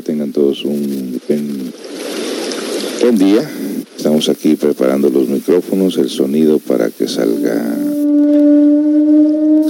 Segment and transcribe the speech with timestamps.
[0.00, 3.48] Tengan todos un buen, día.
[3.94, 7.76] Estamos aquí preparando los micrófonos, el sonido para que salga,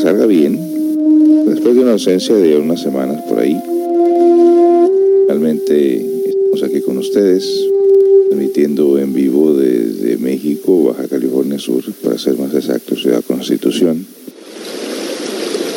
[0.00, 1.44] salga bien.
[1.46, 3.60] Después de una ausencia de unas semanas por ahí,
[5.26, 7.44] realmente estamos aquí con ustedes,
[8.28, 14.06] transmitiendo en vivo desde México, Baja California Sur, para ser más exacto, Ciudad Constitución.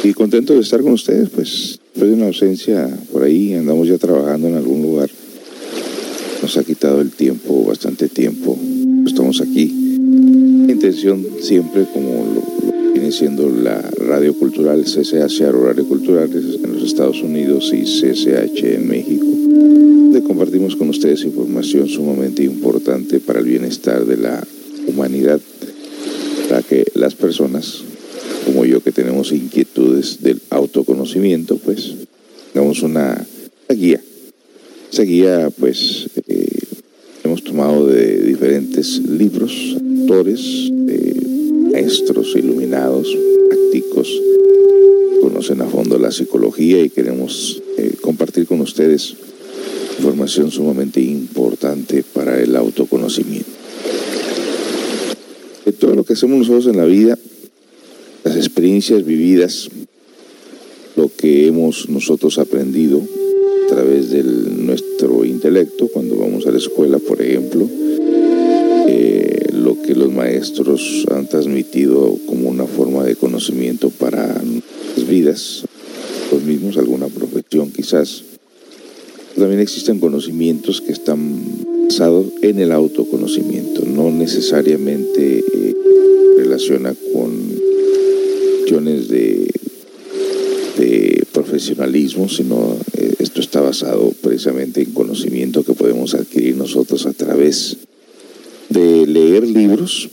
[0.04, 4.48] Y contento de estar con ustedes, pues de una ausencia por ahí, andamos ya trabajando
[4.48, 5.10] en algún lugar.
[6.42, 8.58] Nos ha quitado el tiempo, bastante tiempo.
[9.06, 9.68] Estamos aquí.
[10.68, 12.24] La intención siempre, como
[12.94, 18.88] viene siendo la radio cultural, CCH Radio Cultural en los Estados Unidos y CCH en
[18.88, 24.46] México, donde compartimos con ustedes información sumamente importante para el bienestar de la
[24.88, 25.40] humanidad,
[26.50, 27.84] para que las personas
[28.46, 31.96] como yo que tenemos inquietudes del autoconocimiento, pues
[32.76, 33.26] hagamos una,
[33.70, 34.02] guía.
[34.92, 36.60] Esa guía, pues, eh,
[37.24, 40.72] hemos tomado de diferentes libros, autores,
[41.72, 43.08] maestros iluminados,
[43.50, 44.10] prácticos,
[45.22, 49.16] conocen a fondo la psicología y queremos eh, compartir con ustedes
[49.98, 53.50] información sumamente importante para el autoconocimiento.
[55.66, 57.18] De todo lo que hacemos nosotros en la vida,
[58.24, 59.70] las experiencias vividas,
[61.26, 63.02] hemos nosotros aprendido
[63.66, 67.68] a través de nuestro intelecto, cuando vamos a la escuela, por ejemplo,
[68.88, 75.66] eh, lo que los maestros han transmitido como una forma de conocimiento para nuestras vidas,
[76.32, 78.24] los mismos, alguna profesión quizás.
[79.36, 85.76] También existen conocimientos que están basados en el autoconocimiento, no necesariamente eh,
[86.38, 87.32] relaciona con
[88.60, 89.52] cuestiones de,
[90.78, 97.14] de profesionalismo, sino eh, esto está basado precisamente en conocimiento que podemos adquirir nosotros a
[97.14, 97.78] través
[98.70, 100.10] de leer libros,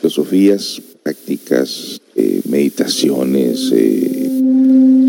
[0.00, 4.30] filosofías, prácticas, eh, meditaciones, eh,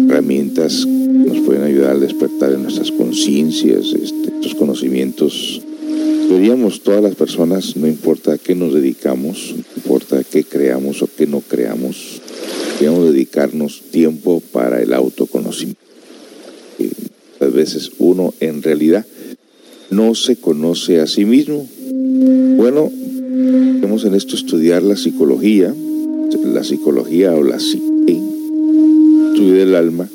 [0.08, 5.62] herramientas que nos pueden ayudar al despertar en nuestras conciencias, este, estos conocimientos.
[6.30, 11.02] Deberíamos todas las personas, no importa a qué nos dedicamos, no importa a qué creamos
[11.02, 12.13] o qué no creamos,
[12.84, 15.80] deberíamos dedicarnos tiempo para el autoconocimiento.
[17.40, 19.06] a veces uno en realidad
[19.90, 21.66] no se conoce a sí mismo.
[22.58, 22.92] Bueno,
[23.80, 25.74] tenemos en esto estudiar la psicología,
[26.44, 28.20] la psicología o la psique,
[29.32, 30.10] estudio del alma,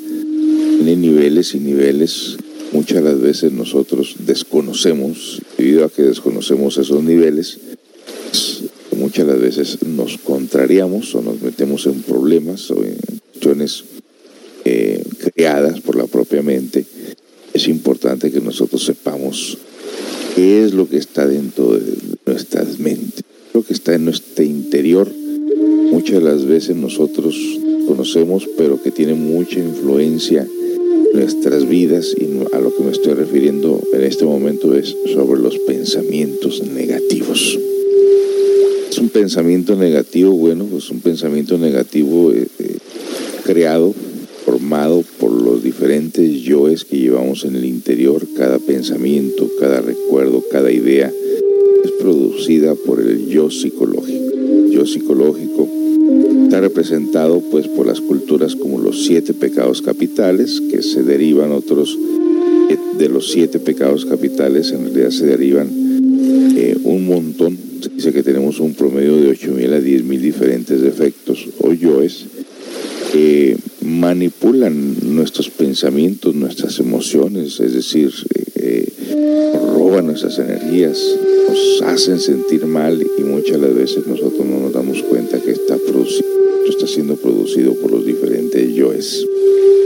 [0.77, 2.37] tiene niveles y niveles.
[2.71, 7.57] Muchas las veces nosotros desconocemos, debido a que desconocemos esos niveles,
[8.95, 12.95] muchas de las veces nos contrariamos o nos en problemas o en
[13.31, 13.83] cuestiones
[14.63, 15.03] eh,
[15.33, 16.85] creadas por la propia mente.
[17.53, 19.57] Es importante que nosotros sepamos
[20.35, 25.11] qué es lo que está dentro de nuestras mentes, lo que está en nuestro interior.
[25.91, 27.35] Muchas de las veces nosotros
[27.87, 33.15] conocemos, pero que tiene mucha influencia en nuestras vidas y a lo que me estoy
[33.15, 37.59] refiriendo en este momento es sobre los pensamientos negativos.
[39.13, 42.77] Pensamiento negativo, bueno, pues un pensamiento negativo eh, eh,
[43.43, 43.93] creado,
[44.45, 48.27] formado por los diferentes yoes que llevamos en el interior.
[48.37, 51.11] Cada pensamiento, cada recuerdo, cada idea
[51.83, 54.35] es producida por el yo psicológico.
[54.69, 55.67] Yo psicológico
[56.43, 61.97] está representado pues por las culturas como los siete pecados capitales, que se derivan otros
[62.69, 65.69] eh, de los siete pecados capitales, en realidad se derivan
[66.83, 72.25] un montón dice que tenemos un promedio de 8.000 a 10.000 diferentes defectos o yoes
[73.11, 78.11] que manipulan nuestros pensamientos, nuestras emociones, es decir,
[78.55, 78.87] eh,
[79.75, 80.99] roban nuestras energías,
[81.47, 85.77] nos hacen sentir mal y muchas veces nosotros no nos damos cuenta que está,
[86.69, 89.25] está siendo producido por los diferentes yoes.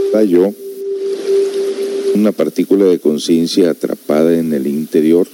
[0.06, 0.52] Está yo,
[2.14, 5.26] una partícula de conciencia atrapada en el interior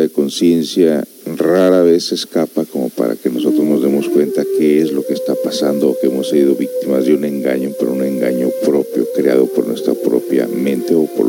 [0.00, 1.04] de conciencia
[1.36, 5.34] rara vez escapa como para que nosotros nos demos cuenta qué es lo que está
[5.34, 9.66] pasando o que hemos sido víctimas de un engaño, pero un engaño propio, creado por
[9.66, 11.26] nuestra propia mente o por,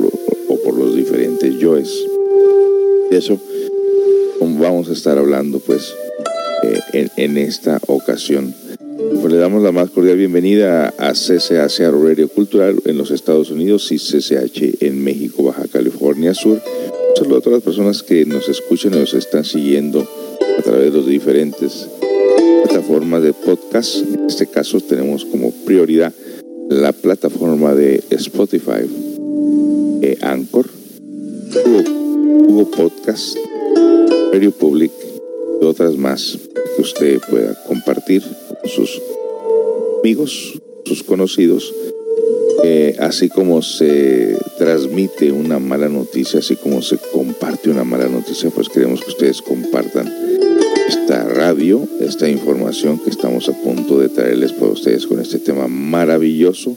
[0.50, 1.90] o por los diferentes yoes.
[3.10, 3.40] De eso
[4.60, 5.94] vamos a estar hablando pues
[6.64, 8.54] eh, en, en esta ocasión.
[8.98, 13.92] Pues le damos la más cordial bienvenida a CCH Radio Cultural en los Estados Unidos
[13.92, 16.62] y CCH en México, Baja California Sur.
[17.18, 20.08] Saludo a todas las personas que nos escuchan y nos están siguiendo
[20.60, 21.88] a través de los diferentes
[22.64, 24.04] plataformas de podcast.
[24.14, 26.14] En este caso tenemos como prioridad
[26.70, 28.86] la plataforma de Spotify,
[30.04, 30.68] eh, Anchor,
[32.46, 33.36] Google, Podcast,
[34.32, 34.92] Radio Public
[35.60, 36.38] y otras más
[36.76, 39.02] que usted pueda compartir con sus
[40.02, 41.74] amigos, sus conocidos,
[42.64, 48.50] eh, así como se transmite una mala noticia, así como se comparte una mala noticia,
[48.50, 50.12] pues queremos que ustedes compartan
[50.88, 55.68] esta radio, esta información que estamos a punto de traerles para ustedes con este tema
[55.68, 56.76] maravilloso,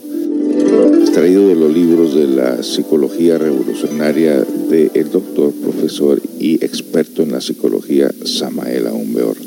[1.01, 7.41] extraído de los libros de la psicología revolucionaria del doctor, profesor y experto en la
[7.41, 9.37] psicología Samael Aumbeor.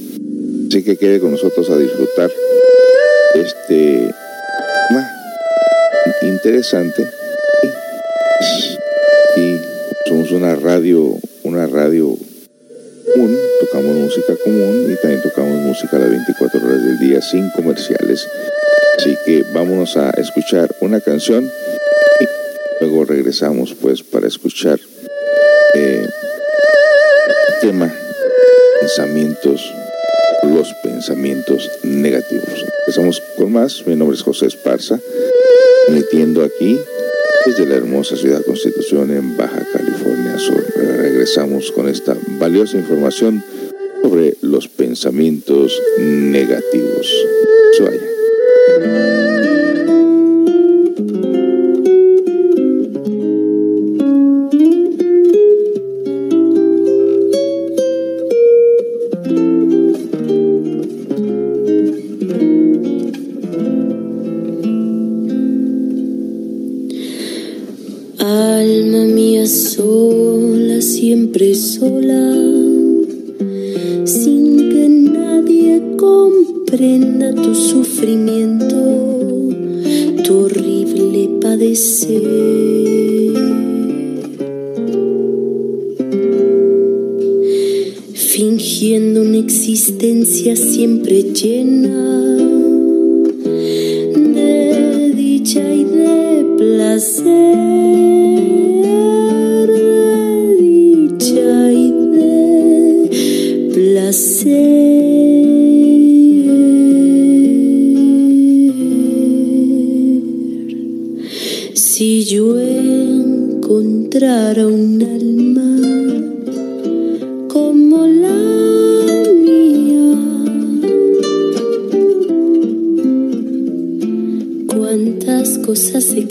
[0.69, 2.31] Así que quede con nosotros a disfrutar
[3.35, 4.13] este
[4.89, 5.14] tema
[6.26, 7.06] interesante
[9.37, 9.56] y
[10.06, 12.17] somos una radio, una radio
[13.15, 17.50] común, tocamos música común y también tocamos música a las 24 horas del día sin
[17.50, 18.26] comerciales.
[18.97, 21.50] Así que vámonos a escuchar una canción
[22.21, 22.25] y
[22.85, 24.79] luego regresamos pues para escuchar
[25.75, 26.06] eh,
[27.49, 27.93] el tema
[28.81, 29.73] pensamientos,
[30.43, 32.65] los pensamientos negativos.
[32.81, 33.82] Empezamos con más.
[33.87, 35.00] Mi nombre es José Esparza,
[35.89, 36.79] emitiendo aquí
[37.47, 40.65] desde la hermosa ciudad Constitución en Baja California Sur.
[40.77, 43.43] Regresamos con esta valiosa información
[44.03, 47.11] sobre los pensamientos negativos.
[47.77, 48.01] Suaya.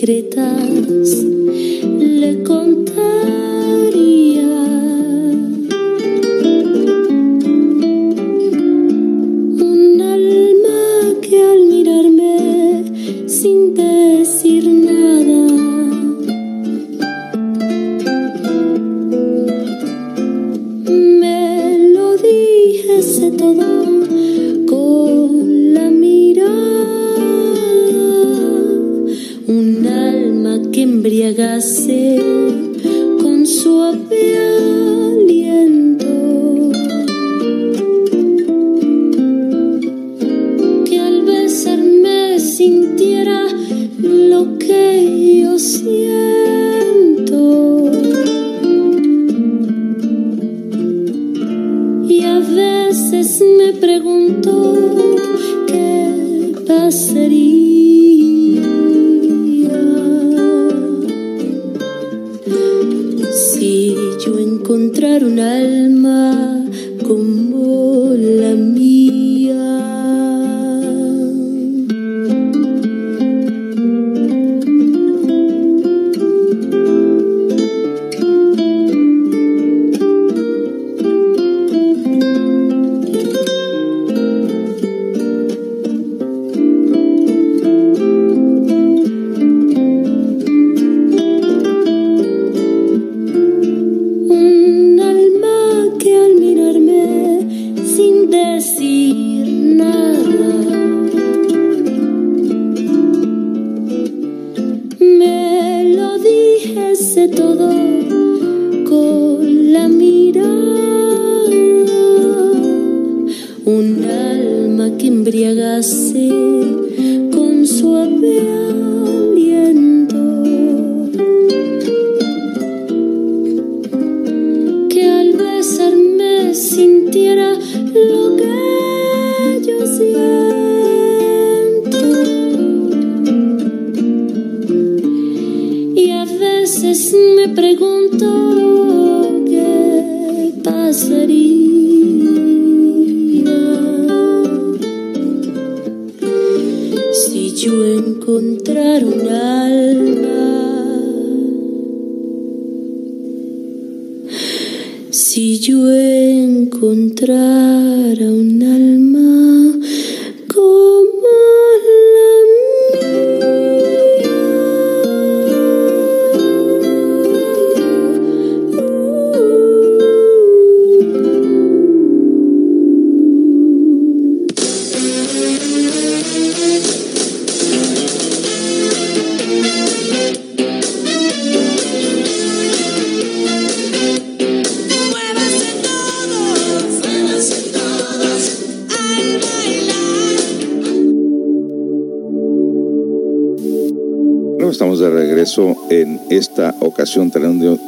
[0.06, 1.33] Secretas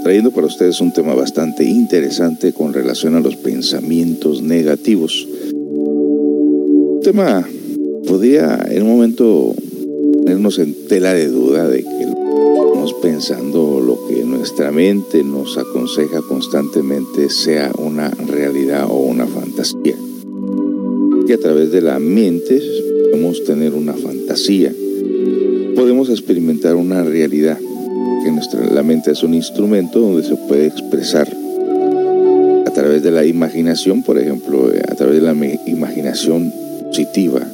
[0.05, 5.27] trayendo, para ustedes un tema bastante interesante con relación a los pensamientos negativos.
[5.51, 7.43] Un tema
[8.07, 9.55] podría en un momento
[10.13, 16.21] ponernos en tela de duda de que estamos pensando lo que nuestra mente nos aconseja
[16.21, 19.95] constantemente sea una realidad o una fantasía.
[21.25, 22.61] Que a través de la mente
[23.09, 24.71] podemos tener una fantasía
[25.75, 27.59] podemos experimentar una realidad,
[28.25, 31.31] que nuestra, la mente es un instrumento donde se puede expresar
[32.65, 35.35] a través de la imaginación, por ejemplo, eh, a través de la
[35.67, 36.51] imaginación
[36.87, 37.47] positiva,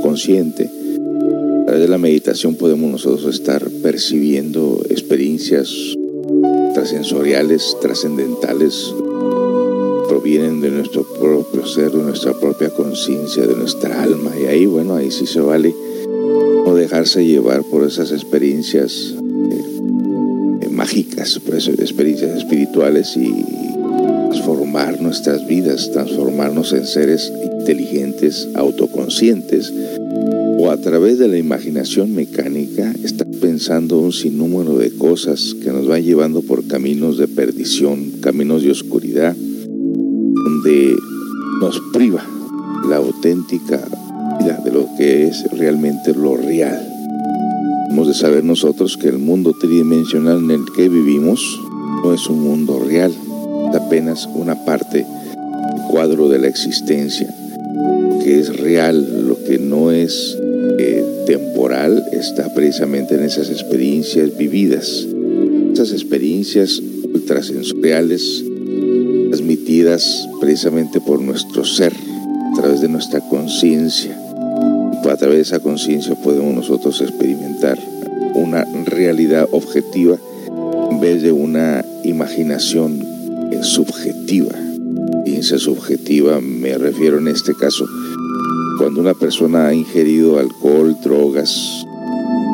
[0.00, 0.70] consciente.
[1.60, 5.70] A través de la meditación podemos nosotros estar percibiendo experiencias
[6.72, 8.94] trasensoriales, trascendentales,
[10.08, 14.32] provienen de nuestro propio ser, de nuestra propia conciencia, de nuestra alma.
[14.40, 15.74] Y ahí, bueno, ahí sí se vale
[16.64, 19.13] no dejarse llevar por esas experiencias
[20.84, 23.32] mágicas, pues, experiencias espirituales y
[24.28, 29.72] transformar nuestras vidas, transformarnos en seres inteligentes, autoconscientes,
[30.58, 35.86] o a través de la imaginación mecánica estar pensando un sinnúmero de cosas que nos
[35.86, 40.96] van llevando por caminos de perdición, caminos de oscuridad, donde
[41.62, 42.26] nos priva
[42.90, 43.80] la auténtica
[44.62, 47.03] de lo que es realmente lo real.
[48.14, 51.60] De saber nosotros que el mundo tridimensional en el que vivimos
[52.04, 57.26] no es un mundo real, es apenas una parte del cuadro de la existencia.
[57.74, 60.38] Lo que es real, lo que no es
[60.78, 65.08] eh, temporal, está precisamente en esas experiencias vividas,
[65.72, 66.80] esas experiencias
[67.12, 68.44] ultrasensoriales
[69.30, 74.20] transmitidas precisamente por nuestro ser, a través de nuestra conciencia
[75.10, 77.33] a través de esa conciencia podemos nosotros experimentar
[78.34, 80.18] una realidad objetiva
[80.90, 83.02] en vez de una imaginación
[83.62, 84.52] subjetiva.
[85.24, 87.86] Ciencia subjetiva me refiero en este caso
[88.78, 91.84] cuando una persona ha ingerido alcohol, drogas,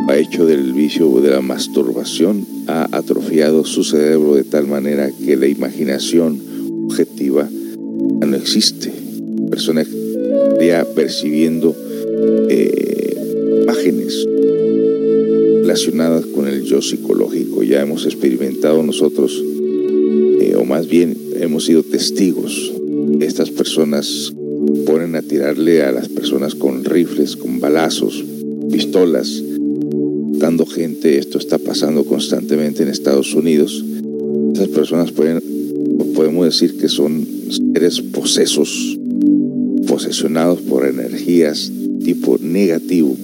[0.08, 5.36] ha hecho del vicio de la masturbación, ha atrofiado su cerebro de tal manera que
[5.36, 6.40] la imaginación
[6.86, 7.48] objetiva
[8.20, 8.92] ya no existe.
[9.44, 11.74] La persona estaría percibiendo
[12.48, 14.26] eh, imágenes
[15.70, 17.62] relacionadas con el yo psicológico.
[17.62, 19.40] Ya hemos experimentado nosotros,
[20.40, 22.72] eh, o más bien hemos sido testigos.
[23.20, 24.32] Estas personas
[24.84, 28.24] ponen a tirarle a las personas con rifles, con balazos,
[28.72, 29.40] pistolas,
[30.40, 31.18] dando gente.
[31.18, 33.84] Esto está pasando constantemente en Estados Unidos.
[34.52, 35.40] Estas personas pueden,
[36.16, 37.24] podemos decir que son
[37.72, 38.98] seres posesos,
[39.86, 41.70] posesionados por energías
[42.02, 43.16] tipo negativo,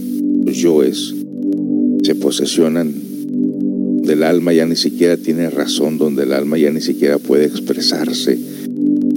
[0.45, 1.16] los yoes,
[2.07, 2.95] se posesionan
[4.05, 8.39] del alma, ya ni siquiera tiene razón, donde el alma ya ni siquiera puede expresarse,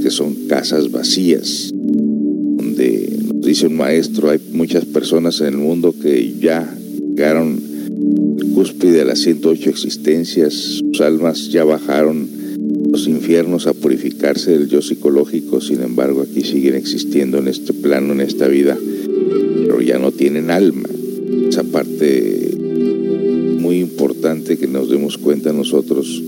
[0.01, 6.33] que son casas vacías, donde dice un maestro, hay muchas personas en el mundo que
[6.41, 6.75] ya
[7.15, 7.61] llegaron
[8.41, 12.27] al cúspide de las 108 existencias, sus almas ya bajaron
[12.91, 18.13] los infiernos a purificarse del yo psicológico, sin embargo aquí siguen existiendo en este plano,
[18.13, 18.75] en esta vida
[19.67, 20.89] pero ya no tienen alma.
[21.47, 22.38] Esa parte
[23.99, 26.23] importante que nos demos cuenta nosotros,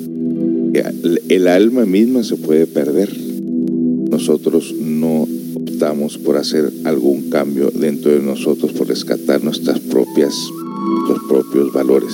[1.29, 3.09] el alma misma se puede perder.
[4.09, 10.35] Nosotros no optamos por hacer algún cambio dentro de nosotros, por rescatar nuestras propias
[11.29, 12.13] propios valores.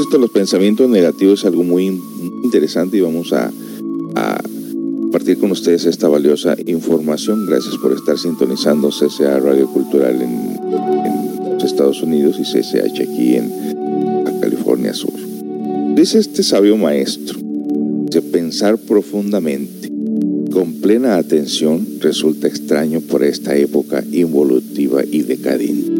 [0.00, 1.86] Esto, los pensamientos negativos es algo muy
[2.42, 3.52] interesante y vamos a,
[4.16, 4.42] a
[5.00, 7.46] compartir con ustedes esta valiosa información.
[7.46, 10.58] Gracias por estar sintonizando CCA Radio Cultural en,
[11.06, 13.59] en los Estados Unidos y CCH aquí en.
[16.00, 17.38] Dice este sabio maestro,
[18.10, 19.92] de pensar profundamente,
[20.50, 25.92] con plena atención, resulta extraño por esta época involutiva y decadente.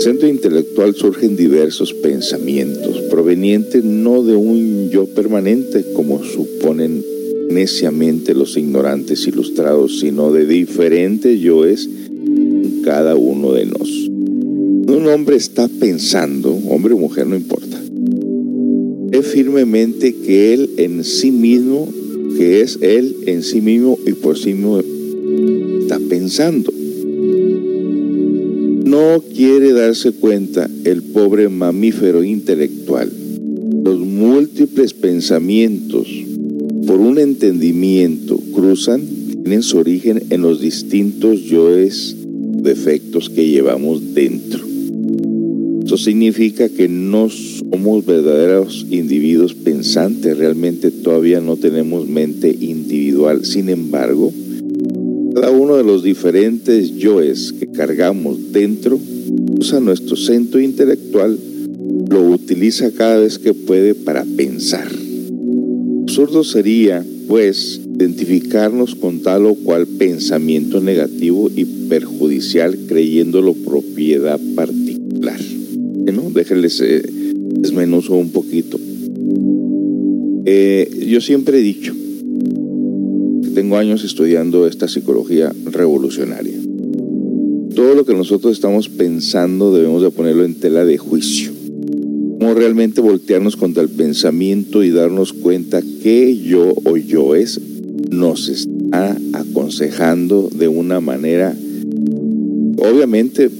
[0.00, 7.02] centro intelectual surgen diversos pensamientos, provenientes no de un yo permanente, como suponen
[7.48, 14.10] neciamente los ignorantes ilustrados, sino de diferentes yoes en cada uno de nosotros.
[14.10, 17.73] Un hombre está pensando, hombre o mujer no importa,
[19.14, 21.88] es firmemente que Él en sí mismo,
[22.36, 24.80] que es Él en sí mismo y por sí mismo
[25.80, 26.72] está pensando.
[28.84, 33.10] No quiere darse cuenta el pobre mamífero intelectual.
[33.84, 36.08] Los múltiples pensamientos
[36.86, 39.02] por un entendimiento cruzan,
[39.42, 42.16] tienen su origen en los distintos yoes
[42.62, 44.63] defectos que llevamos dentro.
[45.84, 53.44] Eso significa que no somos verdaderos individuos pensantes, realmente todavía no tenemos mente individual.
[53.44, 54.32] Sin embargo,
[55.34, 58.98] cada uno de los diferentes yoes que cargamos dentro
[59.60, 61.38] usa nuestro centro intelectual,
[62.08, 64.88] lo utiliza cada vez que puede para pensar.
[66.02, 74.83] Absurdo sería, pues, identificarnos con tal o cual pensamiento negativo y perjudicial creyéndolo propiedad particular.
[76.12, 76.30] ¿No?
[76.30, 77.02] Déjenles eh,
[78.10, 78.78] un poquito.
[80.46, 81.94] Eh, yo siempre he dicho
[83.42, 86.58] que tengo años estudiando esta psicología revolucionaria.
[87.74, 91.52] Todo lo que nosotros estamos pensando debemos de ponerlo en tela de juicio.
[92.38, 97.60] Cómo realmente voltearnos contra el pensamiento y darnos cuenta que yo o yo es
[98.10, 101.56] nos está aconsejando de una manera,
[102.78, 103.50] obviamente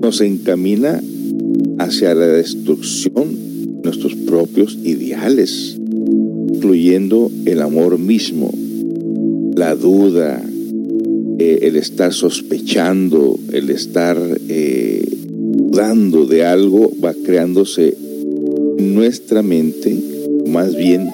[0.00, 1.02] nos encamina
[1.80, 3.34] hacia la destrucción
[3.76, 8.52] de nuestros propios ideales, incluyendo el amor mismo,
[9.56, 10.42] la duda,
[11.38, 17.96] eh, el estar sospechando, el estar eh, dudando de algo, va creándose
[18.76, 19.96] en nuestra mente,
[20.48, 21.08] más bien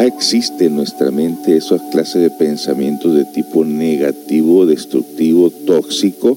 [0.00, 6.36] existe en nuestra mente esa clase de pensamientos de tipo negativo, destructivo, tóxico,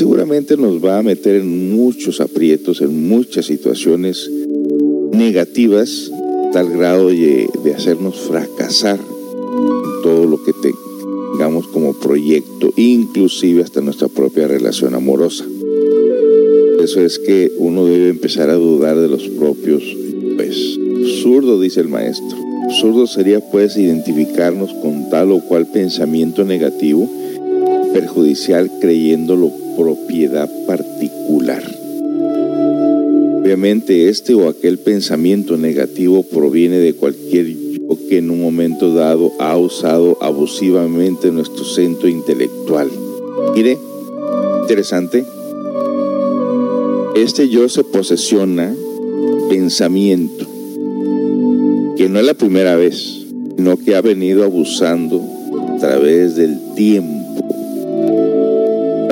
[0.00, 4.30] seguramente nos va a meter en muchos aprietos, en muchas situaciones
[5.12, 6.10] negativas,
[6.54, 13.82] tal grado de, de hacernos fracasar en todo lo que tengamos como proyecto, inclusive hasta
[13.82, 15.44] nuestra propia relación amorosa.
[16.82, 19.82] Eso es que uno debe empezar a dudar de los propios,
[20.36, 22.38] pues, absurdo, dice el maestro.
[22.64, 27.06] Absurdo sería pues identificarnos con tal o cual pensamiento negativo,
[27.92, 31.62] perjudicial creyéndolo propiedad particular.
[33.40, 39.32] Obviamente este o aquel pensamiento negativo proviene de cualquier yo que en un momento dado
[39.38, 42.88] ha usado abusivamente nuestro centro intelectual.
[43.54, 43.78] Mire,
[44.62, 45.24] interesante.
[47.16, 48.74] Este yo se posesiona
[49.48, 50.46] pensamiento,
[51.96, 53.24] que no es la primera vez,
[53.56, 55.20] sino que ha venido abusando
[55.74, 57.19] a través del tiempo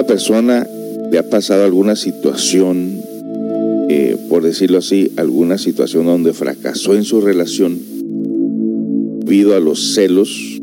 [0.08, 0.66] persona
[1.12, 3.02] le ha pasado alguna situación,
[3.90, 7.78] eh, por decirlo así, alguna situación donde fracasó en su relación
[9.20, 10.60] debido a los celos,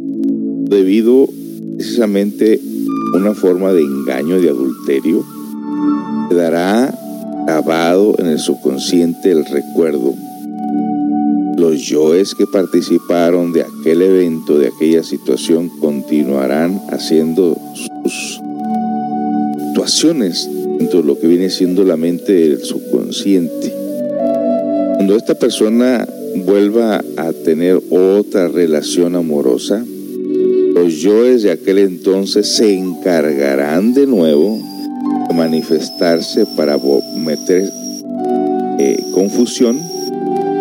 [0.67, 1.29] debido
[1.77, 2.60] precisamente
[3.13, 5.23] a una forma de engaño, de adulterio,
[6.29, 6.93] quedará
[7.45, 10.15] grabado en el subconsciente el recuerdo.
[11.58, 17.55] Los yoes que participaron de aquel evento, de aquella situación, continuarán haciendo
[19.76, 23.74] actuaciones dentro de lo que viene siendo la mente del subconsciente.
[24.96, 26.08] Cuando esta persona
[26.46, 29.84] vuelva a tener otra relación amorosa,
[30.74, 34.58] los yoes de aquel entonces se encargarán de nuevo
[35.28, 36.78] de manifestarse para
[37.18, 37.70] meter
[38.80, 39.78] eh, confusión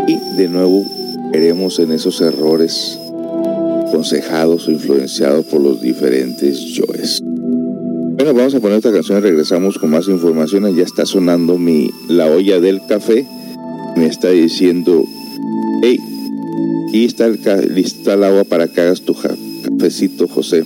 [0.08, 0.84] y de nuevo
[1.30, 2.98] veremos en esos errores
[3.86, 7.23] aconsejados o influenciados por los diferentes yoes.
[8.24, 10.74] Bueno, vamos a poner esta canción y regresamos con más información.
[10.74, 13.26] Ya está sonando mi la olla del café.
[13.98, 15.04] Me está diciendo,
[15.82, 16.00] hey,
[16.88, 17.38] aquí está el,
[17.76, 20.64] está el agua para que hagas tu cafecito, José.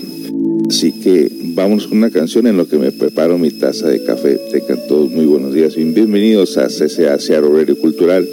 [0.70, 4.38] Así que vamos con una canción en lo que me preparo mi taza de café.
[4.52, 8.24] Tengan todos muy buenos días y bienvenidos a CCA Seattle Cultural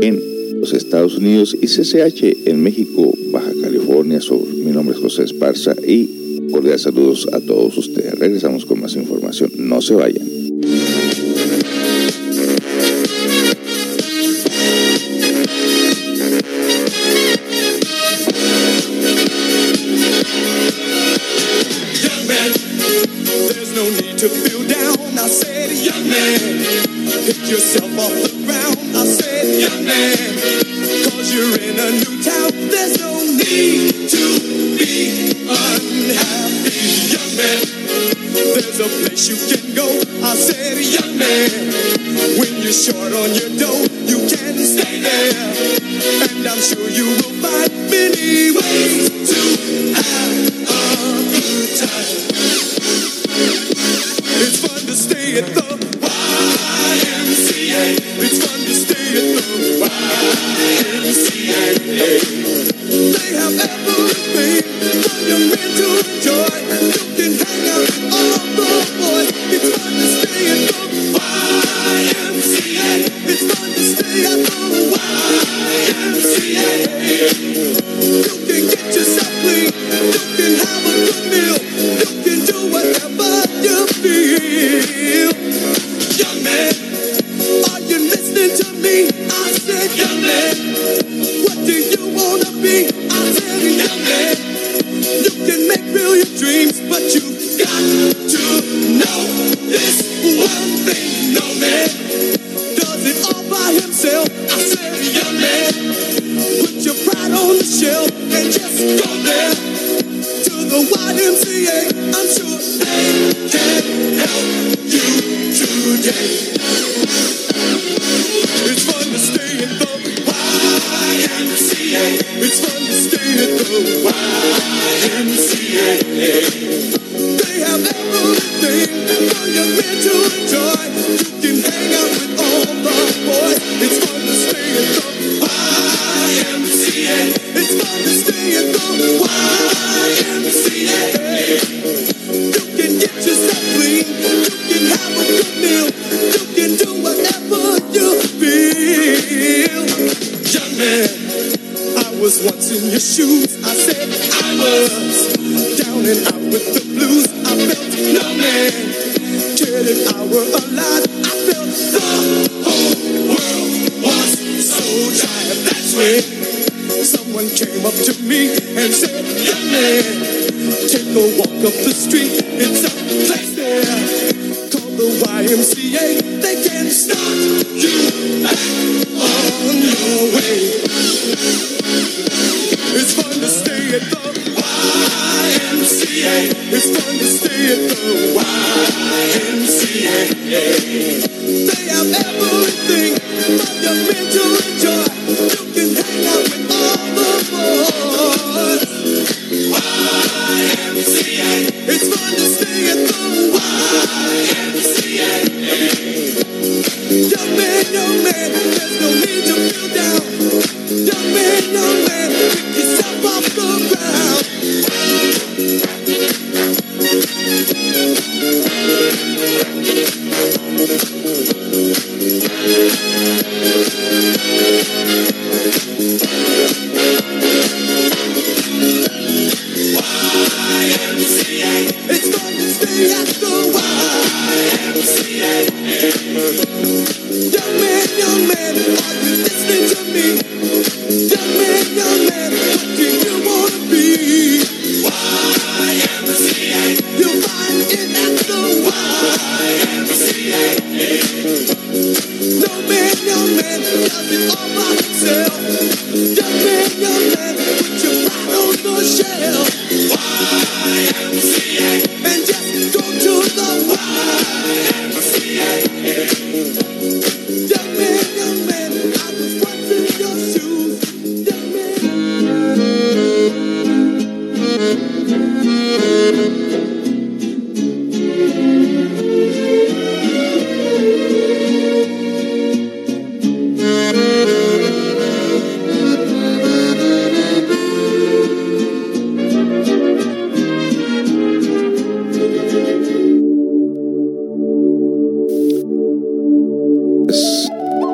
[0.00, 0.20] en
[0.60, 4.44] los Estados Unidos y CCH en México, Baja California Sur.
[4.44, 8.07] Mi nombre es José Esparza y cordiales saludos a todos ustedes.
[8.18, 9.50] Regresamos con más información.
[9.56, 10.37] No se vayan.
[65.26, 66.58] You meant to enjoy.
[66.78, 68.37] You can hang out all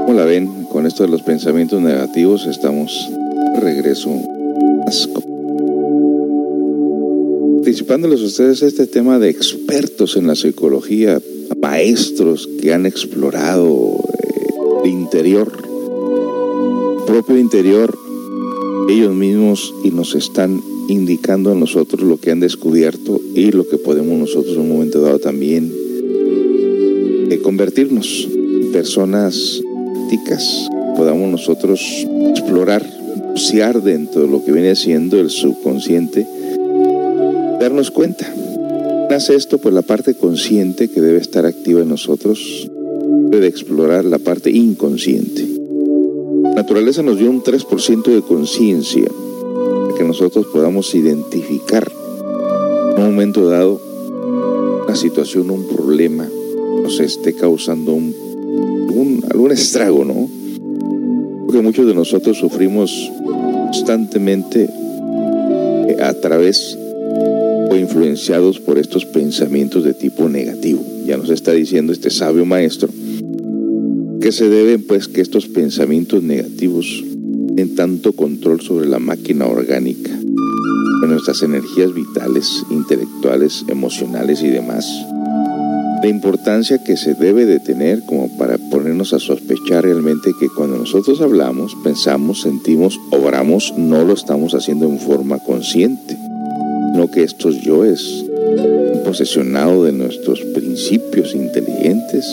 [0.04, 0.66] ¿Cómo la ven?
[0.70, 2.92] Con esto de los pensamientos negativos estamos
[3.54, 4.10] de regreso.
[7.54, 11.22] Participándoles a ustedes este tema de expertos en la psicología,
[11.58, 15.50] maestros que han explorado eh, el interior,
[17.06, 17.96] propio interior,
[18.90, 23.78] ellos mismos y nos están indicando a nosotros lo que han descubierto y lo que
[23.78, 25.72] podemos nosotros en un momento dado también
[27.30, 29.63] eh, convertirnos en personas
[30.96, 32.84] podamos nosotros explorar,
[33.32, 36.26] bucear dentro de lo que viene siendo el subconsciente,
[37.60, 38.32] darnos cuenta.
[39.10, 42.70] Nace esto por la parte consciente que debe estar activa en nosotros,
[43.30, 45.46] debe explorar la parte inconsciente.
[46.54, 49.08] Naturaleza nos dio un 3% de conciencia
[49.96, 51.90] que nosotros podamos identificar
[52.96, 53.80] en un momento dado
[54.84, 56.28] una situación, un problema,
[56.82, 58.14] nos esté causando un,
[59.34, 60.30] algún estrago, ¿no?
[61.44, 64.70] Porque muchos de nosotros sufrimos constantemente
[65.88, 66.78] eh, a través
[67.68, 70.84] o influenciados por estos pensamientos de tipo negativo.
[71.04, 72.88] Ya nos está diciendo este sabio maestro
[74.20, 77.04] que se deben pues que estos pensamientos negativos
[77.56, 84.86] en tanto control sobre la máquina orgánica, de nuestras energías vitales, intelectuales, emocionales y demás.
[86.02, 88.33] La importancia que se debe de tener como
[88.84, 94.84] ponernos a sospechar realmente que cuando nosotros hablamos, pensamos, sentimos, obramos, no lo estamos haciendo
[94.84, 96.14] en forma consciente,
[96.94, 98.26] no que estos yoes,
[99.02, 102.26] posesionados de nuestros principios inteligentes,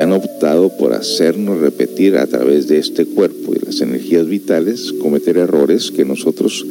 [0.00, 5.36] han optado por hacernos repetir a través de este cuerpo y las energías vitales, cometer
[5.36, 6.66] errores que nosotros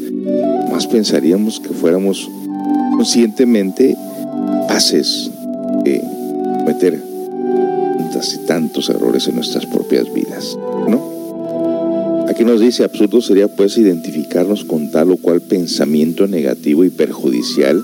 [0.69, 2.29] más pensaríamos que fuéramos
[2.97, 3.95] conscientemente
[4.67, 5.31] capaces
[5.85, 6.01] de
[6.65, 7.12] cometer
[8.13, 10.55] y tantos errores en nuestras propias vidas,
[10.87, 11.11] ¿no?
[12.29, 17.83] Aquí nos dice, absurdo sería pues identificarnos con tal o cual pensamiento negativo y perjudicial,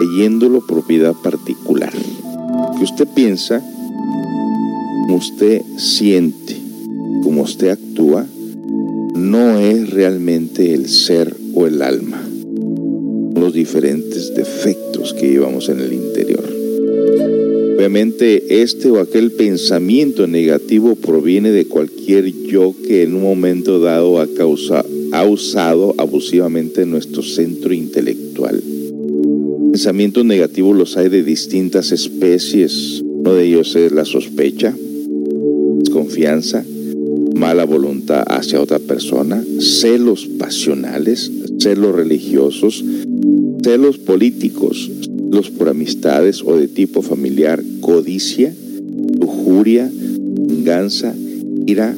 [0.00, 1.92] leyéndolo propiedad particular.
[2.76, 3.62] Que usted piensa
[5.06, 6.56] como usted siente,
[7.22, 8.26] como usted actúa,
[9.14, 12.20] no es realmente el ser o el alma,
[13.34, 16.41] los diferentes defectos que llevamos en el interior.
[17.82, 24.20] Obviamente este o aquel pensamiento negativo proviene de cualquier yo que en un momento dado
[24.20, 24.28] ha,
[25.10, 28.62] ha usado abusivamente nuestro centro intelectual.
[29.72, 33.02] Pensamientos negativos los hay de distintas especies.
[33.02, 34.72] Uno de ellos es la sospecha,
[35.80, 36.64] desconfianza,
[37.34, 42.84] mala voluntad hacia otra persona, celos pasionales, celos religiosos,
[43.64, 44.88] celos políticos,
[45.32, 48.54] celos por amistades o de tipo familiar, codicia,
[49.20, 51.14] lujuria, venganza,
[51.66, 51.94] ira,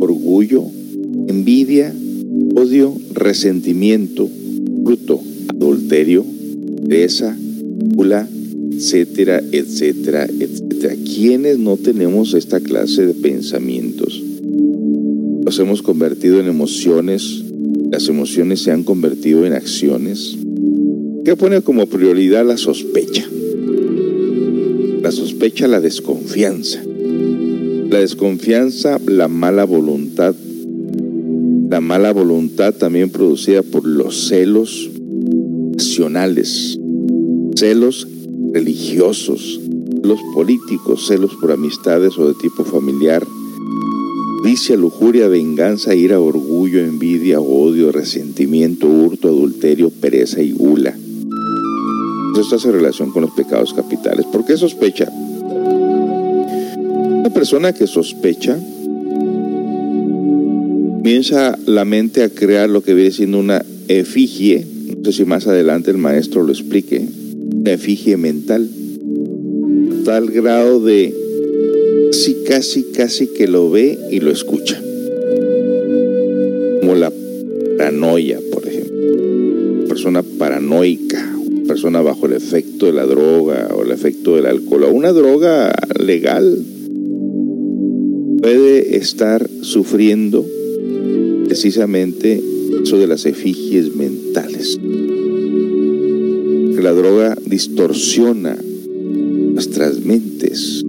[0.00, 0.64] orgullo,
[1.28, 1.94] envidia,
[2.56, 4.28] odio, resentimiento,
[4.84, 6.26] fruto, adulterio,
[6.86, 7.34] pereza,
[7.94, 8.28] gula,
[8.72, 10.94] etcétera, etcétera, etcétera.
[11.04, 14.22] ¿Quiénes no tenemos esta clase de pensamientos?
[15.44, 17.44] Los hemos convertido en emociones,
[17.90, 20.36] las emociones se han convertido en acciones.
[21.24, 23.24] ¿Qué pone como prioridad la sospecha?
[25.44, 26.82] Sospecha, la desconfianza.
[27.90, 30.34] La desconfianza, la mala voluntad.
[31.68, 34.90] La mala voluntad también producida por los celos
[35.76, 36.80] nacionales,
[37.56, 38.08] celos
[38.54, 39.60] religiosos,
[40.00, 43.22] celos políticos, celos por amistades o de tipo familiar,
[44.42, 50.96] vicia, lujuria, venganza, ira, orgullo, envidia, odio, resentimiento, hurto, adulterio, pereza y gula.
[52.40, 54.24] Esto hace relación con los pecados capitales.
[54.24, 55.12] ¿Por qué sospecha?
[57.34, 58.56] Una persona que sospecha
[60.98, 64.64] comienza la mente a crear lo que viene siendo una efigie,
[64.98, 67.04] no sé si más adelante el maestro lo explique,
[67.64, 68.70] efigie mental,
[70.04, 71.12] tal grado de
[72.12, 74.80] casi, casi, casi que lo ve y lo escucha.
[76.80, 77.12] Como la
[77.76, 79.88] paranoia, por ejemplo.
[79.88, 81.34] Persona paranoica,
[81.66, 85.74] persona bajo el efecto de la droga o el efecto del alcohol o una droga
[85.98, 86.63] legal
[88.44, 90.46] puede estar sufriendo
[91.46, 92.40] precisamente
[92.82, 94.78] eso de las efigies mentales
[96.84, 98.58] la droga distorsiona
[99.54, 100.84] nuestras mentes.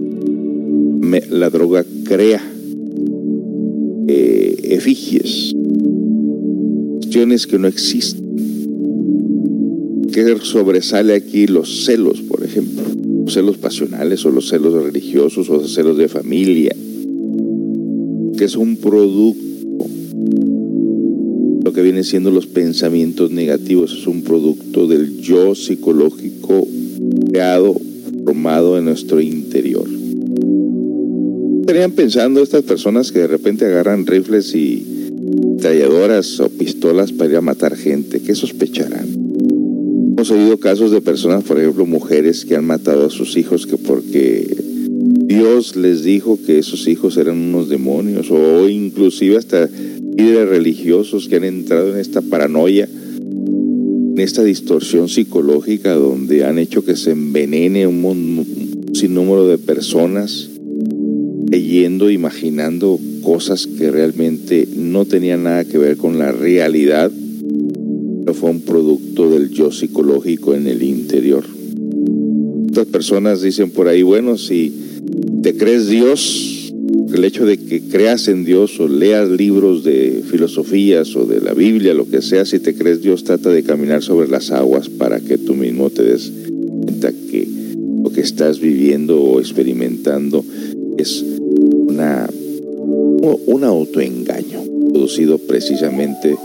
[1.30, 2.42] la droga crea
[4.06, 5.54] eh, efigies,
[6.96, 8.26] cuestiones que no existen.
[10.12, 12.84] ¿Qué sobresale aquí los celos, por ejemplo?
[13.24, 16.75] Los celos pasionales o los celos religiosos o los celos de familia.
[18.36, 19.44] Que es un producto,
[21.64, 26.66] lo que viene siendo los pensamientos negativos, es un producto del yo psicológico
[27.30, 27.74] creado,
[28.24, 29.88] formado en nuestro interior.
[31.60, 34.84] Estarían pensando estas personas que de repente agarran rifles y
[35.58, 39.08] tralladoras o pistolas para ir a matar gente, ¿qué sospecharán?
[40.12, 43.76] Hemos oído casos de personas, por ejemplo, mujeres que han matado a sus hijos que
[43.76, 44.65] porque
[45.26, 49.68] Dios les dijo que esos hijos eran unos demonios o inclusive hasta
[50.16, 56.84] líderes religiosos que han entrado en esta paranoia, en esta distorsión psicológica donde han hecho
[56.84, 60.48] que se envenene un sinnúmero de personas
[61.50, 67.10] leyendo, imaginando cosas que realmente no tenían nada que ver con la realidad,
[68.24, 71.44] pero fue un producto del yo psicológico en el interior.
[72.70, 74.85] Otras personas dicen por ahí, bueno, si
[75.46, 76.72] te crees Dios,
[77.14, 81.54] el hecho de que creas en Dios o leas libros de filosofías o de la
[81.54, 85.20] Biblia, lo que sea, si te crees Dios, trata de caminar sobre las aguas para
[85.20, 86.32] que tú mismo te des
[86.82, 87.46] cuenta que
[88.02, 90.44] lo que estás viviendo o experimentando
[90.98, 91.24] es
[91.62, 92.28] una,
[93.46, 96.36] un autoengaño producido precisamente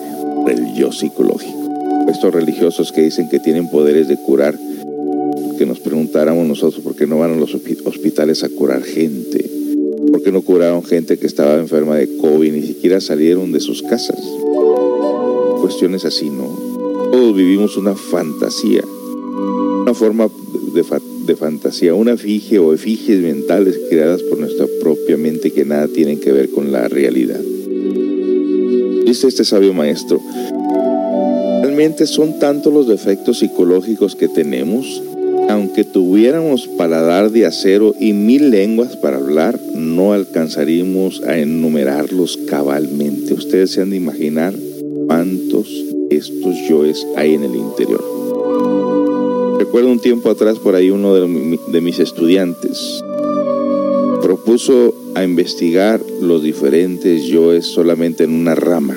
[0.44, 2.06] por el yo psicológico.
[2.08, 4.60] Estos religiosos que dicen que tienen poderes de curar
[5.62, 9.48] que nos preguntáramos nosotros por qué no van a los hospitales a curar gente,
[10.12, 13.84] por qué no curaron gente que estaba enferma de COVID, ni siquiera salieron de sus
[13.84, 14.20] casas.
[15.62, 16.46] Cuestiones así, ¿no?
[17.12, 18.82] Todos vivimos una fantasía,
[19.84, 20.30] una forma
[20.74, 26.20] de, fantasía, una efigie o efigies mentales creadas por nuestra propia mente que nada tienen
[26.20, 27.40] que ver con la realidad.
[29.06, 30.20] Dice este sabio maestro,
[31.62, 35.04] realmente son tantos los defectos psicológicos que tenemos
[35.52, 43.34] aunque tuviéramos paladar de acero y mil lenguas para hablar, no alcanzaríamos a enumerarlos cabalmente.
[43.34, 44.54] Ustedes se han de imaginar
[45.08, 45.68] cuántos
[46.10, 48.02] estos yoes hay en el interior.
[49.60, 53.04] Recuerdo un tiempo atrás por ahí uno de, de mis estudiantes
[54.22, 58.96] propuso a investigar los diferentes yoes solamente en una rama,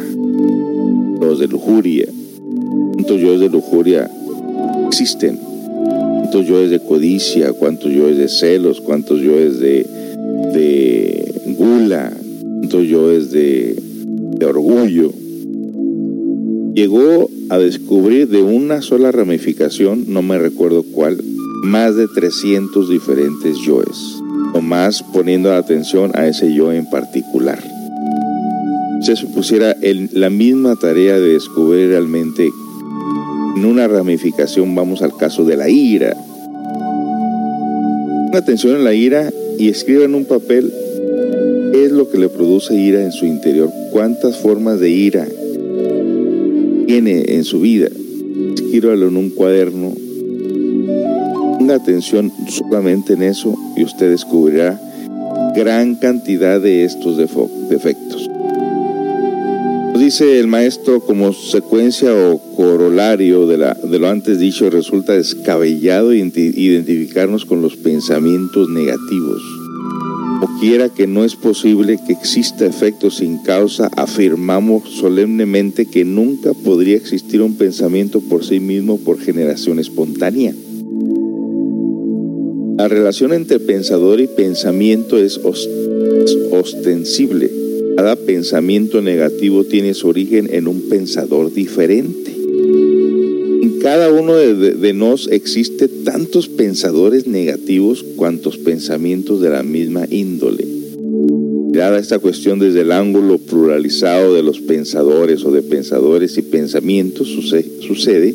[1.21, 2.07] los de lujuria.
[2.93, 4.09] ¿Cuántos yoes de lujuria
[4.87, 5.54] existen?
[6.35, 9.87] Cuántos yo es de codicia, cuántos yo es de celos, cuántos yo es de,
[10.53, 12.12] de gula,
[12.59, 13.77] cuántos yo es de,
[14.38, 15.12] de orgullo.
[16.75, 21.23] Llegó a descubrir de una sola ramificación, no me recuerdo cuál,
[21.62, 24.20] más de 300 diferentes yoes,
[24.55, 27.62] o más poniendo atención a ese yo en particular.
[29.03, 32.51] Se pusiera en la misma tarea de descubrir realmente
[33.57, 36.17] en una ramificación vamos al caso de la ira.
[38.27, 40.73] Ponga atención en la ira y escriba en un papel
[41.73, 45.27] qué es lo que le produce ira en su interior, cuántas formas de ira
[46.87, 47.88] tiene en su vida.
[48.55, 49.93] Escríbalo en un cuaderno.
[51.59, 54.81] Ponga atención solamente en eso y usted descubrirá
[55.55, 58.24] gran cantidad de estos defectos
[60.05, 66.12] dice el maestro, como secuencia o corolario de, la, de lo antes dicho, resulta descabellado
[66.12, 69.43] identificarnos con los pensamientos negativos.
[70.43, 76.53] O quiera que no es posible que exista efecto sin causa, afirmamos solemnemente que nunca
[76.53, 80.55] podría existir un pensamiento por sí mismo por generación espontánea.
[82.77, 85.40] La relación entre pensador y pensamiento es
[86.51, 87.63] ostensible
[87.97, 92.33] cada pensamiento negativo tiene su origen en un pensador diferente.
[93.63, 100.67] En cada uno de, nos existe tantos pensadores negativos cuantos pensamientos de la misma índole.
[101.71, 107.29] Mirada esta cuestión desde el ángulo pluralizado de los pensadores o de pensadores y pensamientos,
[107.29, 108.35] sucede, sucede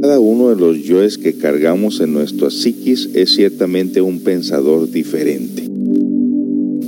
[0.00, 5.67] cada uno de los yoes que cargamos en nuestra psiquis es ciertamente un pensador diferente.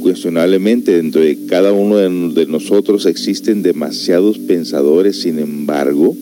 [0.01, 6.17] Incuestionablemente dentro de cada uno de, nosotros existen demasiados pensadores, sin embargo,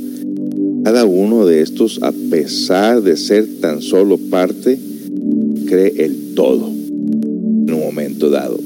[0.82, 4.80] cada uno de estos, a pesar de ser tan solo parte,
[5.66, 8.58] cree el todo en un momento dado.